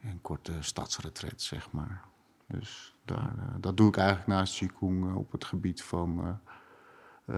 En 0.00 0.20
korte 0.20 0.52
stadsretreats, 0.60 1.46
zeg 1.46 1.70
maar. 1.70 2.04
Dus 2.46 2.94
daar, 3.04 3.34
dat 3.60 3.76
doe 3.76 3.88
ik 3.88 3.96
eigenlijk 3.96 4.28
naast 4.28 4.58
Qigong 4.58 5.14
op 5.14 5.32
het 5.32 5.44
gebied 5.44 5.82
van 5.82 6.40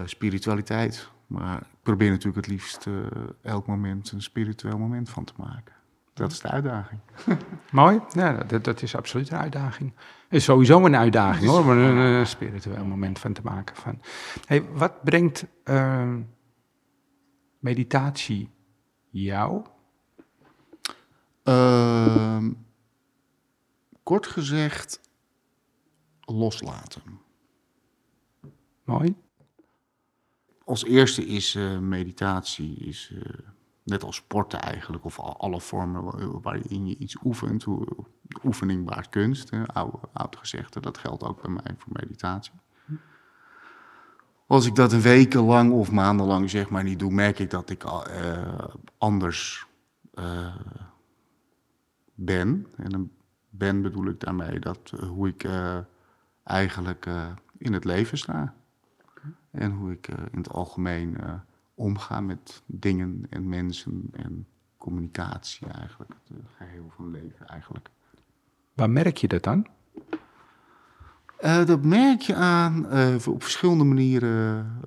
spiritualiteit. 0.05 1.09
Maar 1.27 1.61
ik 1.61 1.81
probeer 1.81 2.09
natuurlijk 2.09 2.35
het 2.35 2.47
liefst 2.47 2.87
elk 3.41 3.67
moment 3.67 4.11
een 4.11 4.21
spiritueel 4.21 4.77
moment 4.77 5.09
van 5.09 5.23
te 5.23 5.33
maken. 5.37 5.74
Dat 6.15 6.31
is 6.31 6.39
de 6.39 6.47
uitdaging. 6.47 6.99
Mooi, 7.71 7.99
ja, 8.09 8.33
dat, 8.43 8.63
dat 8.63 8.81
is 8.81 8.95
absoluut 8.95 9.29
een 9.29 9.37
uitdaging. 9.37 9.93
is 10.29 10.43
sowieso 10.43 10.85
een 10.85 10.95
uitdaging 10.95 11.49
hoor, 11.49 11.59
om 11.59 11.69
een, 11.69 11.97
een, 11.97 12.27
spiritueel 12.27 12.85
moment 12.85 13.19
van 13.19 13.33
te 13.33 13.41
maken. 13.43 13.75
Van. 13.75 14.01
Hey, 14.45 14.63
wat 14.71 15.03
brengt 15.03 15.45
uh, 15.65 16.15
meditatie 17.59 18.49
jou? 19.09 19.65
Uh, 21.43 22.45
kort 24.03 24.27
gezegd, 24.27 24.99
loslaten. 26.19 27.01
Mooi 28.83 29.15
als 30.65 30.85
eerste 30.85 31.25
is 31.25 31.55
uh, 31.55 31.79
meditatie, 31.79 32.75
is, 32.75 33.11
uh, 33.13 33.21
net 33.85 34.03
als 34.03 34.15
sporten 34.15 34.61
eigenlijk, 34.61 35.05
of 35.05 35.19
alle 35.19 35.61
vormen 35.61 36.41
waarin 36.41 36.87
je 36.87 36.97
iets 36.97 37.17
oefent. 37.23 37.63
Hoe, 37.63 37.87
oefening 38.43 38.85
baart 38.85 39.09
kunst, 39.09 39.49
hè, 39.49 39.65
oude, 39.65 39.97
oud 40.13 40.35
gezegde, 40.35 40.79
dat 40.79 40.97
geldt 40.97 41.23
ook 41.23 41.41
bij 41.41 41.51
mij 41.51 41.75
voor 41.77 41.91
meditatie. 42.01 42.53
Als 44.47 44.65
ik 44.65 44.75
dat 44.75 44.91
een 44.91 45.01
weken 45.01 45.41
lang 45.41 45.71
of 45.71 45.91
maandenlang 45.91 46.49
zeg 46.49 46.69
maar 46.69 46.83
niet 46.83 46.99
doe, 46.99 47.11
merk 47.11 47.39
ik 47.39 47.49
dat 47.49 47.69
ik 47.69 47.83
uh, 47.83 48.67
anders 48.97 49.67
ben. 52.13 52.67
En 52.75 52.89
dan 52.89 53.11
ben 53.49 53.81
bedoel 53.81 54.05
ik 54.07 54.19
daarmee 54.19 54.59
dat 54.59 54.93
hoe 55.09 55.27
ik 55.27 55.47
eigenlijk 56.43 57.07
in 57.57 57.73
het 57.73 57.83
leven 57.83 58.17
sta. 58.17 58.53
En 59.51 59.71
hoe 59.71 59.91
ik 59.91 60.07
in 60.07 60.37
het 60.37 60.49
algemeen 60.49 61.17
uh, 61.75 61.85
omga 61.85 62.21
met 62.21 62.63
dingen 62.65 63.27
en 63.29 63.49
mensen 63.49 64.09
en 64.11 64.47
communicatie 64.77 65.67
eigenlijk. 65.67 66.13
Het 66.27 66.37
geheel 66.57 66.91
van 66.95 67.11
leven 67.11 67.47
eigenlijk. 67.47 67.89
Waar 68.73 68.89
merk 68.89 69.17
je 69.17 69.27
dat 69.27 69.43
dan? 69.43 69.67
Uh, 71.41 71.65
dat 71.65 71.83
merk 71.83 72.21
je 72.21 72.35
aan 72.35 72.85
op 73.27 73.43
verschillende 73.43 73.83
manieren 73.83 74.79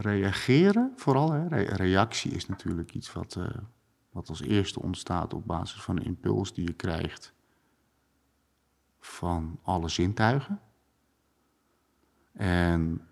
reageren. 0.00 0.92
Vooral, 0.96 1.32
hè. 1.32 1.48
Re 1.48 1.62
reactie 1.62 2.30
is 2.30 2.48
natuurlijk 2.48 2.94
iets 2.94 3.12
wat, 3.12 3.38
wat 4.10 4.28
als 4.28 4.42
eerste 4.42 4.82
ontstaat 4.82 5.34
op 5.34 5.46
basis 5.46 5.82
van 5.82 5.96
een 5.96 6.04
impuls 6.04 6.54
die 6.54 6.66
je 6.66 6.72
krijgt 6.72 7.32
van 9.00 9.58
alle 9.62 9.88
zintuigen. 9.88 10.60
En 12.32 13.08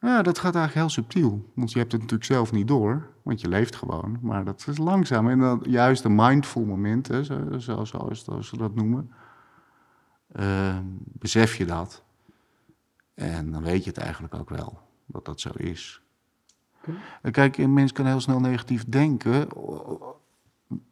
ja, 0.00 0.22
dat 0.22 0.38
gaat 0.38 0.54
eigenlijk 0.54 0.74
heel 0.74 1.02
subtiel. 1.02 1.50
Want 1.54 1.72
je 1.72 1.78
hebt 1.78 1.92
het 1.92 2.00
natuurlijk 2.00 2.30
zelf 2.30 2.52
niet 2.52 2.68
door, 2.68 3.08
want 3.22 3.40
je 3.40 3.48
leeft 3.48 3.76
gewoon. 3.76 4.18
Maar 4.22 4.44
dat 4.44 4.66
is 4.66 4.78
langzaam. 4.78 5.28
En 5.28 5.38
dan 5.38 5.64
juist 5.68 6.02
de 6.02 6.08
mindful 6.08 6.64
momenten, 6.64 7.24
zoals, 7.24 7.64
zoals, 7.90 8.24
zoals 8.24 8.48
ze 8.48 8.56
dat 8.56 8.74
noemen, 8.74 9.12
uh, 10.36 10.78
besef 11.02 11.56
je 11.56 11.64
dat. 11.64 12.02
En 13.14 13.52
dan 13.52 13.62
weet 13.62 13.84
je 13.84 13.90
het 13.90 13.98
eigenlijk 13.98 14.34
ook 14.34 14.48
wel, 14.48 14.78
dat 15.06 15.24
dat 15.24 15.40
zo 15.40 15.50
is. 15.56 16.02
Okay. 16.78 17.30
Kijk, 17.30 17.58
een 17.58 17.72
mens 17.72 17.92
kan 17.92 18.06
heel 18.06 18.20
snel 18.20 18.40
negatief 18.40 18.84
denken 18.84 19.48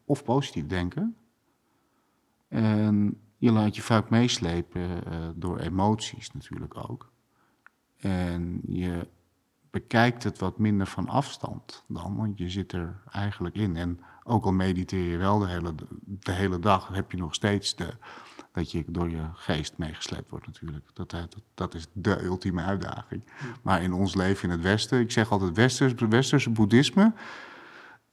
of 0.05 0.25
positief 0.25 0.67
denken. 0.67 1.17
En 2.49 3.21
je 3.37 3.53
laat 3.53 3.77
je 3.77 3.83
vaak 3.83 4.11
meeslepen 4.11 4.81
uh, 4.81 5.29
door 5.35 5.59
emoties 5.59 6.33
natuurlijk 6.33 6.91
ook. 6.91 7.13
En 7.99 8.61
je 8.69 9.07
bekijkt 9.71 10.25
het 10.25 10.39
wat 10.39 10.59
minder 10.59 10.87
van 10.87 11.09
afstand 11.09 11.85
dan, 11.89 12.17
want 12.17 12.39
je 12.39 12.51
zit 12.51 12.73
er 12.73 13.01
eigenlijk 13.11 13.55
in. 13.55 13.77
En 13.77 14.01
ook 14.25 14.45
al 14.45 14.53
mediteer 14.53 15.11
je 15.11 15.17
wel 15.17 15.39
de 15.39 15.49
hele, 15.49 15.75
de 16.05 16.33
hele 16.33 16.59
dag, 16.59 16.89
heb 16.89 17.11
je 17.11 17.17
nog 17.17 17.35
steeds 17.35 17.77
de, 17.77 17.95
dat 18.53 18.71
je 18.71 18.85
door 18.87 19.11
je 19.11 19.25
geest 19.35 19.79
meegesleept 19.79 20.31
wordt 20.31 20.47
natuurlijk. 20.47 20.85
Dat, 20.95 21.11
dat, 21.11 21.37
dat 21.55 21.75
is 21.75 21.87
de 21.93 22.23
ultieme 22.23 22.63
uitdaging. 22.63 23.23
Maar 23.63 23.83
in 23.83 23.93
ons 23.93 24.15
leven 24.15 24.45
in 24.45 24.51
het 24.51 24.63
Westen, 24.63 25.01
ik 25.01 25.11
zeg 25.11 25.31
altijd 25.31 25.57
westers, 25.57 25.93
westerse 26.09 26.51
boeddhisme, 26.51 27.13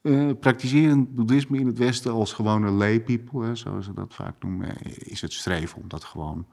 uh, 0.02 0.32
praktiserend 0.40 1.16
boeddhisme 1.16 1.58
in 1.58 1.68
het 1.68 1.78
Westen 1.78 2.12
als 2.12 2.34
gewone 2.34 2.70
lay 2.70 3.02
people, 3.02 3.56
zoals 3.56 3.86
ze 3.86 3.94
dat 3.94 4.14
vaak 4.14 4.36
noemen, 4.40 4.82
is 4.84 5.22
het 5.22 5.34
streven 5.34 5.82
om 5.82 5.88
dat 5.88 6.04
gewoon 6.04 6.46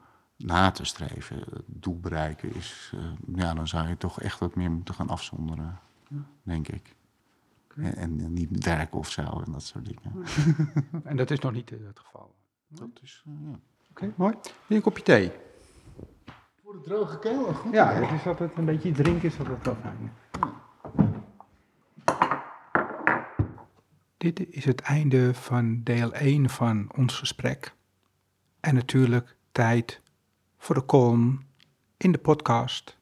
na 0.43 0.71
te 0.71 0.85
streven, 0.85 1.37
het 1.37 1.63
doel 1.65 1.99
bereiken, 1.99 2.55
is, 2.55 2.91
uh, 2.95 3.01
ja, 3.35 3.53
dan 3.53 3.67
zou 3.67 3.87
je 3.87 3.97
toch 3.97 4.21
echt 4.21 4.39
wat 4.39 4.55
meer 4.55 4.71
moeten 4.71 4.93
gaan 4.93 5.09
afzonderen, 5.09 5.79
denk 6.43 6.67
ik. 6.67 6.95
Okay. 7.71 7.91
En, 7.91 8.19
en, 8.19 8.33
niet 8.33 8.65
werken 8.65 8.99
of 8.99 9.09
zo 9.09 9.21
en 9.45 9.51
dat 9.51 9.63
soort 9.63 9.85
dingen. 9.85 10.25
en 11.03 11.17
dat 11.17 11.31
is 11.31 11.39
nog 11.39 11.51
niet 11.51 11.69
het 11.69 11.99
geval? 11.99 12.35
Dat 12.67 12.89
is, 13.01 13.23
uh, 13.27 13.33
ja. 13.41 13.49
Oké, 13.49 13.59
okay, 13.89 14.13
mooi. 14.15 14.35
Hier 14.67 14.77
een 14.77 14.83
kopje 14.83 15.03
thee. 15.03 15.31
Voor 16.63 16.73
de 16.73 16.81
droge 16.81 17.19
keel, 17.19 17.53
goed. 17.53 17.73
Ja, 17.73 17.93
het 17.93 18.19
is 18.19 18.27
altijd 18.27 18.57
een 18.57 18.65
beetje 18.65 18.91
drinken, 18.91 19.29
is 19.29 19.39
altijd 19.39 19.65
wel 19.65 19.75
fijn. 19.75 19.97
Ja. 20.39 20.63
Dit 24.17 24.49
is 24.49 24.65
het 24.65 24.81
einde 24.81 25.33
van 25.33 25.83
deel 25.83 26.13
1 26.13 26.49
van 26.49 26.91
ons 26.95 27.17
gesprek. 27.17 27.75
En 28.59 28.75
natuurlijk 28.75 29.35
tijd 29.51 30.01
voor 30.63 30.75
de 30.75 30.85
column 30.85 31.39
in 31.97 32.11
de 32.11 32.17
podcast 32.17 32.97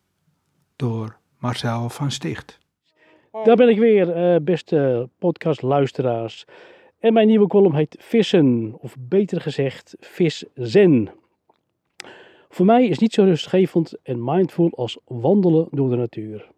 door 0.76 1.18
Marcel 1.40 1.90
van 1.90 2.12
Sticht. 2.12 2.60
Daar 3.44 3.56
ben 3.56 3.70
ik 3.70 3.78
weer, 3.78 4.34
uh, 4.34 4.40
beste 4.42 5.10
podcastluisteraars. 5.18 6.46
En 7.00 7.14
mijn 7.14 7.28
nieuwe 7.28 7.48
column 7.48 7.76
heet 7.76 7.96
Vissen, 8.00 8.78
of 8.80 8.96
beter 9.00 9.42
gezegd 9.42 9.96
Vis-zen. 10.00 11.10
Voor 12.50 12.66
mij 12.66 12.88
is 12.88 13.00
niet 13.00 13.14
zo 13.14 13.24
rustgevend 13.24 13.94
en 14.04 14.24
mindful 14.24 14.72
als 14.76 14.98
wandelen 15.06 15.68
door 15.72 15.90
de 15.90 15.96
natuur. 15.96 16.52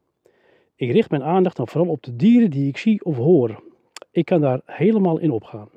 Ik 0.75 0.91
richt 0.91 1.09
mijn 1.09 1.23
aandacht 1.23 1.57
dan 1.57 1.67
vooral 1.67 1.91
op 1.91 2.03
de 2.03 2.15
dieren 2.15 2.51
die 2.51 2.67
ik 2.67 2.77
zie 2.77 3.05
of 3.05 3.17
hoor. 3.17 3.63
Ik 4.11 4.25
kan 4.25 4.41
daar 4.41 4.61
helemaal 4.65 5.19
in 5.19 5.31
opgaan. 5.31 5.69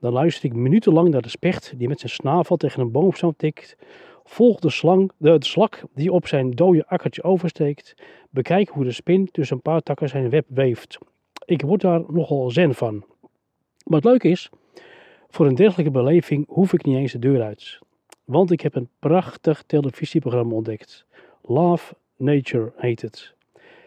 Dan 0.00 0.12
luister 0.12 0.44
ik 0.44 0.54
minutenlang 0.54 1.08
naar 1.08 1.22
de 1.22 1.28
specht 1.28 1.74
die 1.76 1.88
met 1.88 2.00
zijn 2.00 2.12
snavel 2.12 2.56
tegen 2.56 2.80
een 2.80 2.90
boomstam 2.90 3.34
tikt 3.36 3.76
Volg 4.24 4.60
de, 4.60 4.70
slang, 4.70 5.12
de, 5.16 5.36
slak 5.38 5.82
die 5.94 6.12
op 6.12 6.26
zijn 6.26 6.50
dode 6.50 6.86
akkertje 6.86 7.22
oversteekt. 7.22 7.94
Bekijk 8.30 8.68
hoe 8.68 8.84
de 8.84 8.92
spin 8.92 9.28
tussen 9.30 9.56
een 9.56 9.62
paar 9.62 9.80
takken 9.80 10.08
zijn 10.08 10.30
web 10.30 10.46
weeft. 10.48 10.98
Ik 11.44 11.62
word 11.62 11.80
daar 11.80 12.02
nogal 12.08 12.50
zen 12.50 12.74
van. 12.74 13.04
Maar 13.84 14.00
het 14.00 14.04
leuke 14.04 14.28
is, 14.28 14.50
voor 15.28 15.46
een 15.46 15.54
dergelijke 15.54 15.92
beleving 15.92 16.44
hoef 16.48 16.72
ik 16.72 16.84
niet 16.84 16.96
eens 16.96 17.12
de 17.12 17.18
deur 17.18 17.42
uit. 17.42 17.78
Want 18.24 18.50
ik 18.50 18.60
heb 18.60 18.74
een 18.74 18.88
prachtig 18.98 19.62
televisieprogramma 19.66 20.54
ontdekt. 20.54 21.06
Love 21.42 21.94
Nature 22.16 22.72
heet 22.76 23.02
het. 23.02 23.34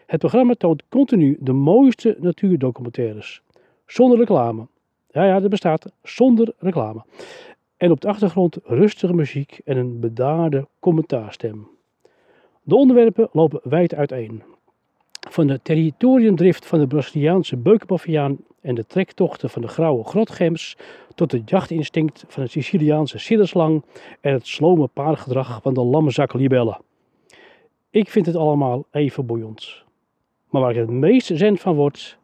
Het 0.06 0.20
programma 0.20 0.54
toont 0.54 0.82
continu 0.88 1.36
de 1.40 1.52
mooiste 1.52 2.16
natuurdocumentaires. 2.20 3.42
Zonder 3.86 4.18
reclame. 4.18 4.66
Ja, 5.10 5.24
ja, 5.24 5.40
dat 5.40 5.50
bestaat 5.50 5.92
zonder 6.02 6.52
reclame. 6.58 7.04
En 7.76 7.90
op 7.90 8.00
de 8.00 8.08
achtergrond 8.08 8.58
rustige 8.64 9.14
muziek 9.14 9.60
en 9.64 9.76
een 9.76 10.00
bedaarde 10.00 10.66
commentaarstem. 10.80 11.68
De 12.62 12.76
onderwerpen 12.76 13.28
lopen 13.32 13.60
wijd 13.62 13.94
uiteen. 13.94 14.42
Van 15.30 15.46
de 15.46 15.62
territoriumdrift 15.62 16.66
van 16.66 16.78
de 16.78 16.86
Braziliaanse 16.86 17.56
beukenpaviaan 17.56 18.38
en 18.60 18.74
de 18.74 18.86
trektochten 18.86 19.50
van 19.50 19.62
de 19.62 19.68
grauwe 19.68 20.04
grotgems 20.04 20.76
tot 21.14 21.32
het 21.32 21.50
jachtinstinct 21.50 22.24
van 22.28 22.42
de 22.42 22.48
Siciliaanse 22.48 23.18
sidderslang 23.18 23.84
en 24.20 24.32
het 24.32 24.46
slome 24.46 24.86
paardgedrag 24.86 25.62
van 25.62 25.74
de 25.74 25.82
lammenzaklibellen. 25.82 26.80
Ik 27.90 28.08
vind 28.08 28.26
het 28.26 28.36
allemaal 28.36 28.86
even 28.90 29.26
boeiend. 29.26 29.84
Maar 30.50 30.62
waar 30.62 30.70
ik 30.70 30.76
het 30.76 30.90
meest 30.90 31.30
zen 31.34 31.56
van 31.56 31.74
word, 31.74 32.18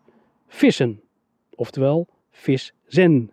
vissen. 0.46 1.00
Oftewel, 1.54 2.06
vis-zen. 2.30 3.30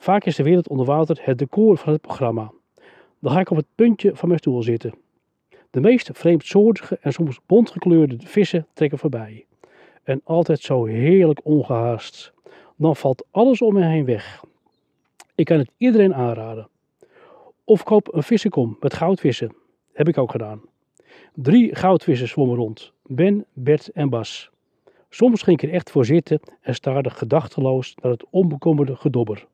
Vaak 0.00 0.24
is 0.24 0.36
de 0.36 0.42
wereld 0.42 0.68
onder 0.68 0.86
water 0.86 1.18
het 1.20 1.38
decor 1.38 1.76
van 1.76 1.92
het 1.92 2.00
programma. 2.00 2.52
Dan 3.18 3.32
ga 3.32 3.40
ik 3.40 3.50
op 3.50 3.56
het 3.56 3.66
puntje 3.74 4.16
van 4.16 4.28
mijn 4.28 4.40
stoel 4.40 4.62
zitten. 4.62 4.94
De 5.70 5.80
meest 5.80 6.10
vreemdsoortige 6.12 6.98
en 7.00 7.12
soms 7.12 7.40
bontgekleurde 7.46 8.16
vissen 8.18 8.66
trekken 8.72 8.98
voorbij. 8.98 9.46
En 10.02 10.20
altijd 10.24 10.60
zo 10.60 10.84
heerlijk 10.84 11.40
ongehaast. 11.42 12.32
Dan 12.76 12.96
valt 12.96 13.26
alles 13.30 13.62
om 13.62 13.74
me 13.74 13.84
heen 13.84 14.04
weg. 14.04 14.44
Ik 15.34 15.44
kan 15.44 15.58
het 15.58 15.70
iedereen 15.76 16.14
aanraden. 16.14 16.68
Of 17.64 17.82
koop 17.82 18.14
een 18.14 18.22
vissenkom 18.22 18.76
met 18.80 18.94
goudvissen. 18.94 19.54
Heb 19.92 20.08
ik 20.08 20.18
ook 20.18 20.30
gedaan. 20.30 20.60
Drie 21.34 21.74
goudvissen 21.74 22.28
zwommen 22.28 22.56
rond. 22.56 22.92
Ben, 23.06 23.44
Bert 23.52 23.88
en 23.88 24.08
Bas. 24.08 24.50
Soms 25.08 25.42
ging 25.42 25.62
ik 25.62 25.68
er 25.68 25.74
echt 25.74 25.90
voor 25.90 26.04
zitten 26.04 26.40
en 26.60 26.74
staarde 26.74 27.10
gedachteloos 27.10 27.94
naar 28.02 28.12
het 28.12 28.24
onbekommerde 28.30 28.96
gedobber. 28.96 29.46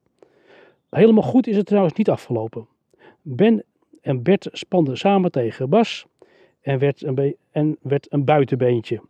Helemaal 0.96 1.22
goed 1.22 1.46
is 1.46 1.56
het 1.56 1.66
trouwens 1.66 1.94
niet 1.94 2.10
afgelopen. 2.10 2.66
Ben 3.22 3.64
en 4.00 4.22
Bert 4.22 4.48
spanden 4.52 4.98
samen 4.98 5.30
tegen 5.30 5.68
Bas 5.68 6.06
en 6.60 6.78
werd 6.78 7.02
een, 7.02 7.36
en 7.50 7.76
werd 7.82 8.12
een 8.12 8.24
buitenbeentje. 8.24 9.00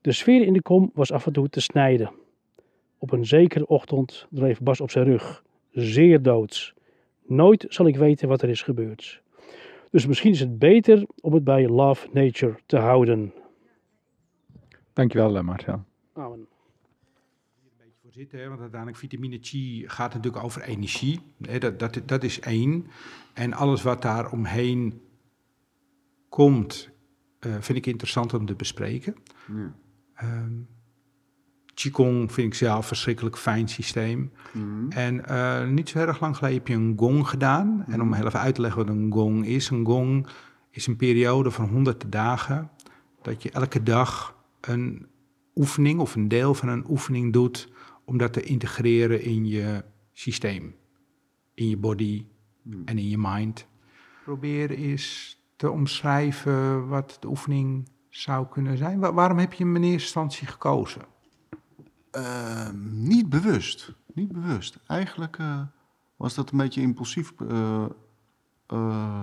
De 0.00 0.12
sfeer 0.12 0.42
in 0.42 0.52
de 0.52 0.62
kom 0.62 0.90
was 0.94 1.12
af 1.12 1.26
en 1.26 1.32
toe 1.32 1.48
te 1.48 1.60
snijden. 1.60 2.10
Op 2.98 3.12
een 3.12 3.26
zekere 3.26 3.66
ochtend 3.66 4.26
dreef 4.30 4.60
Bas 4.60 4.80
op 4.80 4.90
zijn 4.90 5.04
rug, 5.04 5.44
zeer 5.70 6.22
doods. 6.22 6.74
Nooit 7.26 7.66
zal 7.68 7.86
ik 7.86 7.96
weten 7.96 8.28
wat 8.28 8.42
er 8.42 8.48
is 8.48 8.62
gebeurd. 8.62 9.22
Dus 9.90 10.06
misschien 10.06 10.30
is 10.30 10.40
het 10.40 10.58
beter 10.58 11.06
om 11.20 11.32
het 11.32 11.44
bij 11.44 11.68
Love 11.68 12.08
Nature 12.12 12.58
te 12.66 12.76
houden. 12.76 13.34
Dankjewel, 14.92 15.36
eh, 15.36 15.42
Marcel. 15.42 15.82
Amen. 16.12 16.46
Voor 18.20 18.28
zitten, 18.28 18.40
hè? 18.40 18.48
want 18.48 18.60
uiteindelijk 18.60 19.00
vitamine 19.00 19.38
G 19.40 19.82
gaat 19.92 20.14
natuurlijk 20.14 20.44
over 20.44 20.62
energie. 20.62 21.20
Hè? 21.42 21.58
Dat, 21.58 21.78
dat, 21.78 22.00
dat 22.06 22.24
is 22.24 22.40
één. 22.40 22.86
En 23.32 23.52
alles 23.52 23.82
wat 23.82 24.02
daar 24.02 24.30
omheen 24.30 25.00
komt, 26.28 26.90
uh, 27.46 27.54
vind 27.60 27.78
ik 27.78 27.86
interessant 27.86 28.34
om 28.34 28.46
te 28.46 28.54
bespreken. 28.54 29.14
Ja. 29.46 29.74
Um, 30.22 30.68
Qigong 31.74 32.32
vind 32.32 32.46
ik 32.46 32.54
zelf 32.54 32.76
een 32.76 32.82
verschrikkelijk 32.82 33.38
fijn 33.38 33.68
systeem. 33.68 34.32
Mhm. 34.52 34.90
En 34.90 35.22
uh, 35.30 35.68
niet 35.68 35.88
zo 35.88 35.98
erg 35.98 36.20
lang 36.20 36.36
geleden 36.36 36.58
heb 36.58 36.68
je 36.68 36.74
een 36.74 36.94
gong 36.96 37.28
gedaan. 37.28 37.84
En 37.86 38.00
om 38.00 38.12
heel 38.12 38.26
even 38.26 38.40
uit 38.40 38.54
te 38.54 38.60
leggen 38.60 38.86
wat 38.86 38.94
een 38.94 39.12
gong 39.12 39.46
is. 39.46 39.70
Een 39.70 39.84
gong 39.84 40.26
is 40.70 40.86
een 40.86 40.96
periode 40.96 41.50
van 41.50 41.68
honderden 41.68 42.10
dagen. 42.10 42.70
Dat 43.22 43.42
je 43.42 43.50
elke 43.50 43.82
dag 43.82 44.36
een 44.60 45.06
oefening 45.54 46.00
of 46.00 46.14
een 46.14 46.28
deel 46.28 46.54
van 46.54 46.68
een 46.68 46.84
oefening 46.88 47.32
doet. 47.32 47.68
Om 48.10 48.18
dat 48.18 48.32
te 48.32 48.42
integreren 48.42 49.22
in 49.22 49.46
je 49.46 49.84
systeem. 50.12 50.74
In 51.54 51.68
je 51.68 51.76
body 51.76 52.26
Mhm. 52.62 52.82
en 52.84 52.98
in 52.98 53.08
je 53.08 53.18
mind. 53.18 53.66
Probeer 54.24 54.70
eens 54.70 55.38
te 55.56 55.70
omschrijven 55.70 56.88
wat 56.88 57.16
de 57.20 57.28
oefening 57.28 57.88
zou 58.08 58.46
kunnen 58.48 58.76
zijn. 58.76 58.98
Wa- 59.00 59.12
waarom 59.12 59.38
heb 59.38 59.52
je 59.52 59.64
hem 59.64 59.76
in 59.76 59.82
eerste 59.82 60.00
instantie 60.02 60.46
gekozen? 60.46 61.02
Ehm, 62.10 63.02
niet 63.02 63.28
bewust. 63.28 63.94
Niet 64.14 64.32
bewust. 64.32 64.78
Eigenlijk 64.86 65.38
eh, 65.38 65.60
was 66.16 66.34
dat 66.34 66.50
een 66.50 66.58
beetje 66.58 66.80
impulsief 66.80 67.32
eh, 67.48 67.84
eh, 68.66 69.22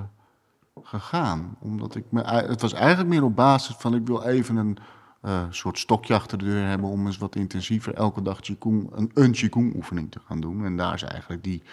gegaan. 0.83 1.57
Omdat 1.59 1.95
ik 1.95 2.11
me, 2.11 2.21
het 2.23 2.61
was 2.61 2.73
eigenlijk 2.73 3.09
meer 3.09 3.23
op 3.23 3.35
basis 3.35 3.75
van 3.75 3.95
ik 3.95 4.07
wil 4.07 4.23
even 4.23 4.55
een 4.55 4.77
eh, 5.27 5.45
soort 5.49 5.79
stokje 5.79 6.13
achter 6.13 6.37
de 6.37 6.45
deur 6.45 6.67
hebben 6.67 6.89
om 6.89 7.05
eens 7.05 7.17
wat 7.17 7.35
intensiever 7.35 7.93
elke 7.93 8.21
dag 8.21 8.39
Qigong, 8.39 8.89
een, 8.91 9.11
een 9.13 9.31
Qigong 9.31 9.75
oefening 9.75 10.11
te 10.11 10.19
gaan 10.25 10.39
doen. 10.39 10.65
En 10.65 10.77
daar 10.77 10.93
is 10.93 11.03
eigenlijk 11.03 11.43
die, 11.43 11.63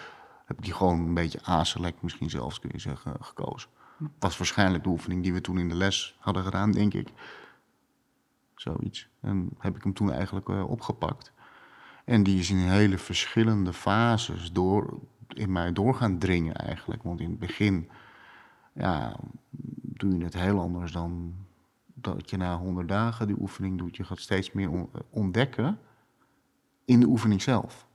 heb 0.44 0.56
ik 0.56 0.64
die 0.64 0.72
gewoon 0.72 0.98
een 0.98 1.14
beetje 1.14 1.40
a-select 1.48 2.02
misschien 2.02 2.30
zelfs 2.30 2.60
kun 2.60 2.70
je 2.72 2.78
zeggen 2.78 3.16
gekozen. 3.20 3.70
Was 4.18 4.38
waarschijnlijk 4.38 4.82
de 4.82 4.88
oefening 4.88 5.22
die 5.22 5.32
we 5.32 5.40
toen 5.40 5.58
in 5.58 5.68
de 5.68 5.74
les 5.74 6.16
hadden 6.18 6.42
gedaan, 6.42 6.72
denk 6.72 6.94
ik. 6.94 7.08
Zoiets. 8.54 9.08
En 9.20 9.50
heb 9.58 9.76
ik 9.76 9.82
hem 9.82 9.94
toen 9.94 10.12
eigenlijk 10.12 10.48
eh, 10.48 10.70
opgepakt. 10.70 11.32
En 12.04 12.22
die 12.22 12.38
is 12.38 12.50
in 12.50 12.56
hele 12.56 12.98
verschillende 12.98 13.72
fases 13.72 14.52
door, 14.52 14.98
in 15.28 15.52
mij 15.52 15.72
door 15.72 15.94
gaan 15.94 16.18
dringen 16.18 16.54
eigenlijk. 16.54 17.02
Want 17.02 17.20
in 17.20 17.30
het 17.30 17.38
begin 17.38 17.90
ja, 18.72 19.16
doe 19.80 20.18
je 20.18 20.24
het 20.24 20.34
heel 20.34 20.60
anders 20.60 20.92
dan 20.92 21.34
dat 22.04 22.30
je 22.30 22.36
na 22.36 22.56
100 22.56 22.88
dagen 22.88 23.26
die 23.26 23.40
oefening 23.40 23.78
doet. 23.78 23.96
Je 23.96 24.04
gaat 24.04 24.18
steeds 24.20 24.52
meer 24.52 24.70
on- 24.70 24.90
ontdekken 25.10 25.78
in 26.84 27.00
de 27.00 27.06
oefening 27.06 27.42
zelf. 27.42 27.86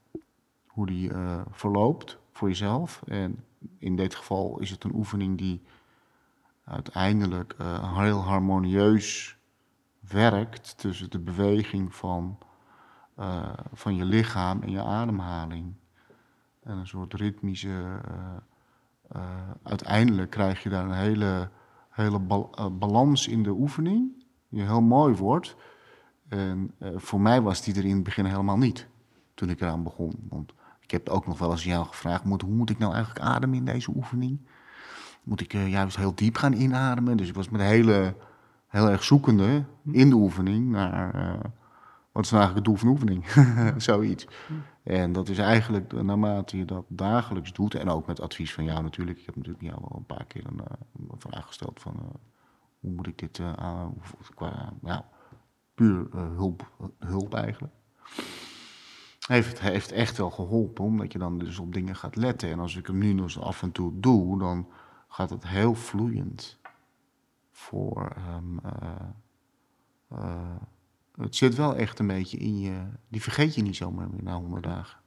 Hoe 0.67 0.85
die 0.85 1.13
eh, 1.13 1.41
verloopt 1.51 2.17
voor 2.31 2.47
jezelf. 2.47 3.01
En 3.07 3.43
in 3.77 3.95
dit 3.95 4.15
geval 4.15 4.59
is 4.59 4.69
het 4.69 4.83
een 4.83 4.95
oefening 4.95 5.37
die 5.37 5.61
uiteindelijk 6.65 7.53
eh, 7.57 7.97
heel 7.97 8.19
harmonieus 8.23 9.37
werkt 9.99 10.77
tussen 10.77 11.09
de 11.09 11.19
beweging 11.19 11.95
van, 11.95 12.37
eh, 13.15 13.53
van 13.73 13.95
je 13.95 14.05
lichaam 14.05 14.61
en 14.61 14.71
je 14.71 14.83
ademhaling. 14.83 15.73
En 16.63 16.77
een 16.77 16.87
soort 16.87 17.13
ritmische. 17.13 17.99
eh, 18.07 18.35
eh, 19.09 19.49
uiteindelijk 19.63 20.29
krijg 20.29 20.63
je 20.63 20.69
daar 20.69 20.85
een 20.85 20.91
hele, 20.91 21.49
hele 21.99 22.47
eh, 22.51 22.65
balans 22.71 23.27
in 23.27 23.43
de 23.43 23.49
oefening, 23.49 24.25
die 24.49 24.61
heel 24.61 24.81
mooi 24.81 25.15
wordt. 25.15 25.55
En 26.27 26.71
eh, 26.77 26.89
voor 26.95 27.21
mij 27.21 27.41
was 27.41 27.61
die 27.61 27.75
er 27.75 27.85
in 27.85 27.95
het 27.95 28.03
begin 28.03 28.25
helemaal 28.25 28.57
niet, 28.57 28.87
toen 29.33 29.49
ik 29.49 29.61
eraan 29.61 29.83
begon. 29.83 30.13
Want 30.29 30.53
ik 30.79 30.91
heb 30.91 31.09
ook 31.09 31.27
nog 31.27 31.39
wel 31.39 31.51
eens 31.51 31.63
jou 31.63 31.85
gevraagd, 31.85 32.23
moet, 32.23 32.41
hoe 32.41 32.53
moet 32.53 32.69
ik 32.69 32.77
nou 32.77 32.93
eigenlijk 32.93 33.25
ademen 33.25 33.57
in 33.57 33.65
deze 33.65 33.91
oefening? 33.95 34.39
Moet 35.23 35.41
ik 35.41 35.53
eh, 35.53 35.69
juist 35.69 35.97
heel 35.97 36.15
diep 36.15 36.35
gaan 36.35 36.53
inademen? 36.53 37.17
Dus 37.17 37.27
ik 37.27 37.35
was 37.35 37.49
met 37.49 37.61
hele, 37.61 38.15
heel 38.67 38.89
erg 38.89 39.03
zoekende 39.03 39.65
in 39.91 40.09
de 40.09 40.15
oefening 40.15 40.69
naar 40.69 41.51
wat 42.19 42.27
is 42.27 42.33
nou 42.33 42.43
eigenlijk 42.43 42.55
het 42.55 42.65
doel 42.65 42.75
van 42.75 42.87
oefening? 42.87 43.25
Zoiets. 43.89 44.27
En 44.83 45.11
dat 45.11 45.29
is 45.29 45.37
eigenlijk 45.37 45.91
naarmate 45.91 46.57
je 46.57 46.65
dat 46.65 46.85
dagelijks 46.87 47.53
doet, 47.53 47.75
en 47.75 47.89
ook 47.89 48.07
met 48.07 48.21
advies 48.21 48.53
van 48.53 48.63
jou 48.63 48.83
natuurlijk. 48.83 49.19
Ik 49.19 49.25
heb 49.25 49.35
natuurlijk 49.35 49.63
jou 49.63 49.77
wel 49.79 49.97
een 49.97 50.05
paar 50.05 50.25
keer 50.25 50.45
een, 50.45 50.59
eh, 50.59 51.15
vraag 51.17 51.45
gesteld 51.45 51.79
van 51.79 51.93
eh, 51.95 52.15
hoe 52.79 52.91
moet 52.91 53.07
ik 53.07 53.17
dit 53.17 53.39
eh, 53.39 53.53
aan, 53.53 53.93
qua 54.35 54.73
nou, 54.81 55.01
puur 55.75 56.07
hulp, 56.11 56.71
hulp 56.99 57.33
eigenlijk. 57.33 57.73
Heeft, 59.27 59.59
heeft 59.59 59.91
echt 59.91 60.17
wel 60.17 60.29
geholpen, 60.29 60.83
omdat 60.83 61.11
je 61.11 61.19
dan 61.19 61.37
dus 61.37 61.59
op 61.59 61.73
dingen 61.73 61.95
gaat 61.95 62.15
letten. 62.15 62.51
En 62.51 62.59
als 62.59 62.75
ik 62.75 62.87
hem 62.87 62.97
nu 62.97 63.13
nog 63.13 63.23
eens 63.23 63.39
af 63.39 63.61
en 63.61 63.71
toe 63.71 63.99
doe, 63.99 64.39
dan 64.39 64.67
gaat 65.07 65.29
het 65.29 65.47
heel 65.47 65.75
vloeiend 65.75 66.59
voor. 67.51 68.15
Het 71.21 71.35
zit 71.35 71.55
wel 71.55 71.75
echt 71.75 71.99
een 71.99 72.07
beetje 72.07 72.37
in 72.37 72.59
je. 72.59 72.85
Die 73.07 73.21
vergeet 73.21 73.55
je 73.55 73.61
niet 73.61 73.75
zomaar 73.75 74.09
meer 74.09 74.23
na 74.23 74.35
honderd 74.35 74.63
dagen. 74.63 74.99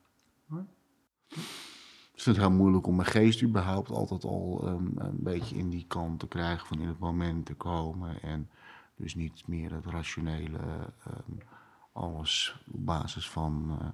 Ik 2.14 2.28
vind 2.28 2.36
het 2.36 2.46
heel 2.46 2.56
moeilijk 2.56 2.86
om 2.86 2.96
mijn 2.96 3.08
geest 3.08 3.42
überhaupt 3.42 3.90
altijd 3.90 4.24
al 4.24 4.60
ehm, 4.66 4.86
een 4.94 5.22
beetje 5.22 5.56
in 5.56 5.68
die 5.68 5.84
kant 5.88 6.20
te 6.20 6.28
krijgen 6.28 6.66
van 6.66 6.80
in 6.80 6.88
het 6.88 6.98
moment 6.98 7.46
te 7.46 7.54
komen. 7.54 8.22
En 8.22 8.50
dus 8.96 9.14
niet 9.14 9.42
meer 9.46 9.72
het 9.72 9.86
rationele, 9.86 10.58
ehm, 11.04 11.32
alles 11.92 12.56
op 12.72 12.86
basis 12.86 13.30
van 13.30 13.76
eh, 13.80 13.88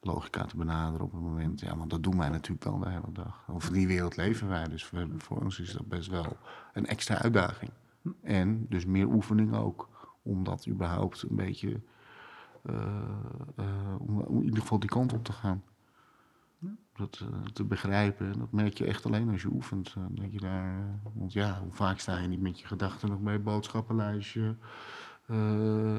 logica 0.00 0.44
te 0.44 0.56
benaderen 0.56 1.06
op 1.06 1.12
het 1.12 1.20
moment. 1.20 1.60
Ja, 1.60 1.76
want 1.76 1.90
dat 1.90 2.02
doen 2.02 2.18
wij 2.18 2.28
natuurlijk 2.28 2.64
wel 2.64 2.78
de 2.78 2.88
hele 2.88 3.12
dag. 3.12 3.44
In 3.48 3.72
die 3.72 3.86
wereld 3.86 4.16
leven 4.16 4.48
wij, 4.48 4.68
dus 4.68 4.90
hebben- 4.90 5.20
voor 5.20 5.40
ons 5.40 5.60
is 5.60 5.72
dat 5.72 5.88
best 5.88 6.08
wel 6.08 6.36
een 6.72 6.86
extra 6.86 7.18
uitdaging. 7.22 7.70
En 8.22 8.66
dus 8.68 8.84
meer 8.84 9.06
oefening 9.06 9.54
ook, 9.54 9.88
om 10.22 10.44
dat 10.44 10.66
überhaupt 10.68 11.22
een 11.22 11.36
beetje, 11.36 11.80
eh, 12.62 13.02
eh, 13.56 13.94
om, 13.98 14.20
in 14.28 14.44
ieder 14.44 14.60
geval 14.60 14.78
die 14.78 14.88
kant 14.88 15.12
op 15.12 15.24
te 15.24 15.32
gaan. 15.32 15.62
Dat 16.96 17.18
eh, 17.32 17.40
te 17.52 17.64
begrijpen, 17.64 18.32
en 18.32 18.38
dat 18.38 18.52
merk 18.52 18.78
je 18.78 18.84
echt 18.86 19.06
alleen 19.06 19.30
als 19.30 19.42
je 19.42 19.48
oefent. 19.52 19.94
dat 20.10 20.32
je 20.32 20.38
daar, 20.40 20.98
want 21.14 21.32
ja, 21.32 21.60
hoe 21.62 21.72
vaak 21.72 21.98
sta 21.98 22.18
je 22.18 22.28
niet 22.28 22.40
met 22.40 22.60
je 22.60 22.66
gedachten 22.66 23.08
nog 23.08 23.20
bij 23.20 23.42
boodschappenlijstje 23.42 24.56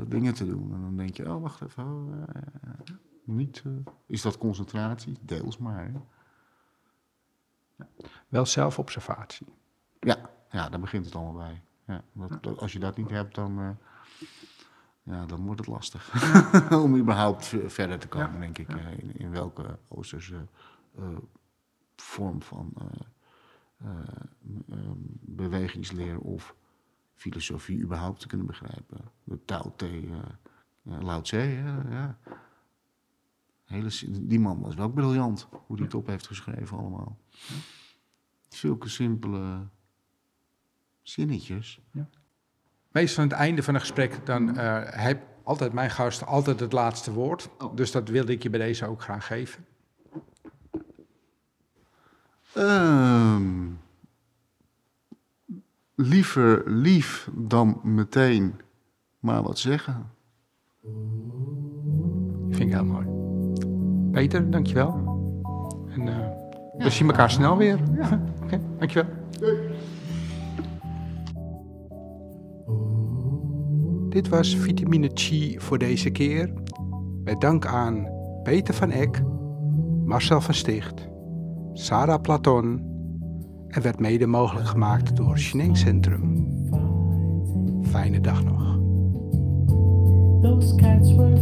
dingen 0.07 0.33
te 0.33 0.45
doen. 0.45 0.73
En 0.73 0.81
dan 0.81 0.97
denk 0.97 1.15
je, 1.15 1.33
oh 1.33 1.41
wacht 1.41 1.61
even, 1.61 1.83
oh, 1.83 2.27
niet, 3.23 3.63
is 4.05 4.21
dat 4.21 4.37
concentratie? 4.37 5.17
Deels 5.21 5.57
maar. 5.57 5.85
Hè? 5.85 5.91
Wel 8.27 8.45
zelfobservatie. 8.45 9.47
Ja, 9.99 10.29
ja, 10.51 10.69
daar 10.69 10.79
begint 10.79 11.05
het 11.05 11.15
allemaal 11.15 11.33
bij. 11.33 11.61
Ja, 11.87 12.03
dat, 12.13 12.43
dat- 12.43 12.57
als 12.57 12.73
je 12.73 12.79
dat 12.79 12.97
niet 12.97 13.09
hebt, 13.09 13.35
dan, 13.35 13.77
ja, 15.03 15.25
dan 15.25 15.45
wordt 15.45 15.59
het 15.59 15.69
lastig 15.69 16.13
om 16.83 16.95
überhaupt 16.95 17.53
verder 17.65 17.99
te 17.99 18.07
komen, 18.07 18.39
denk 18.39 18.57
ik. 18.57 18.69
eh, 18.69 18.97
In, 18.97 19.17
in 19.17 19.31
welke 19.31 19.79
Oosterse 19.87 20.47
eh, 20.97 21.17
vorm 21.95 22.41
van 22.41 22.73
eh, 23.77 23.89
bewegingsleer 25.21 26.19
of 26.19 26.55
filosofie 27.15 27.79
überhaupt 27.81 28.19
te 28.19 28.27
kunnen 28.27 28.47
begrijpen. 28.47 29.11
De 29.23 29.45
Tao 29.45 29.73
Te, 29.75 30.09
Lao 30.83 31.21
Tse, 31.21 31.37
ja. 31.89 32.17
Hele, 33.63 33.89
die 34.21 34.39
man 34.39 34.59
was 34.59 34.75
wel 34.75 34.89
briljant, 34.89 35.47
hoe 35.65 35.75
hij 35.75 35.85
het 35.85 35.93
op 35.93 36.07
heeft 36.07 36.27
geschreven 36.27 36.77
allemaal. 36.77 37.17
Zulke 38.49 38.89
simpele 38.89 39.67
zinnetjes. 41.01 41.81
Meestal 42.93 43.23
aan 43.23 43.29
het 43.29 43.39
einde 43.39 43.63
van 43.63 43.73
een 43.73 43.79
gesprek, 43.79 44.25
dan 44.25 44.57
eh 44.57 44.81
heb 44.83 45.23
altijd 45.43 45.73
mijn 45.73 45.89
gast 45.89 46.25
altijd 46.25 46.59
het 46.59 46.71
laatste 46.71 47.13
woord. 47.13 47.49
Dus 47.75 47.91
dat 47.91 48.09
wilde 48.09 48.31
ik 48.31 48.43
je 48.43 48.49
bij 48.49 48.59
deze 48.59 48.85
ook 48.85 49.01
graag 49.01 49.27
geven. 49.27 49.65
Ehm, 52.53 53.69
liever 55.95 56.63
lief 56.65 57.29
dan 57.33 57.79
meteen 57.83 58.55
maar 59.19 59.43
wat 59.43 59.59
zeggen. 59.59 60.11
Vind 62.49 62.59
ik 62.59 62.71
heel 62.73 62.85
mooi. 62.85 63.07
Peter, 64.11 64.51
dankjewel. 64.51 64.93
En 65.89 66.07
eh, 66.07 66.29
we 66.77 66.89
zien 66.89 67.07
elkaar 67.07 67.31
snel 67.31 67.57
weer. 67.57 67.79
Ja. 67.93 68.23
Oké, 68.43 68.59
dankjewel. 68.77 69.11
Dit 74.13 74.29
was 74.29 74.55
Vitamine 74.55 75.09
Chi 75.13 75.59
voor 75.59 75.77
deze 75.77 76.09
keer. 76.09 76.53
Met 77.23 77.41
dank 77.41 77.65
aan 77.65 78.07
Peter 78.43 78.73
van 78.73 78.91
Eck, 78.91 79.23
Marcel 80.05 80.41
van 80.41 80.53
Sticht, 80.53 81.07
Sarah 81.73 82.21
Platon 82.21 82.81
en 83.67 83.81
werd 83.81 83.99
mede 83.99 84.27
mogelijk 84.27 84.67
gemaakt 84.67 85.15
door 85.15 85.37
Chinees 85.37 85.79
Centrum. 85.79 86.47
Fijne 87.81 88.21
dag 88.21 88.43
nog. 88.43 88.79
Those 90.41 90.75
cats 90.75 91.15
were 91.15 91.33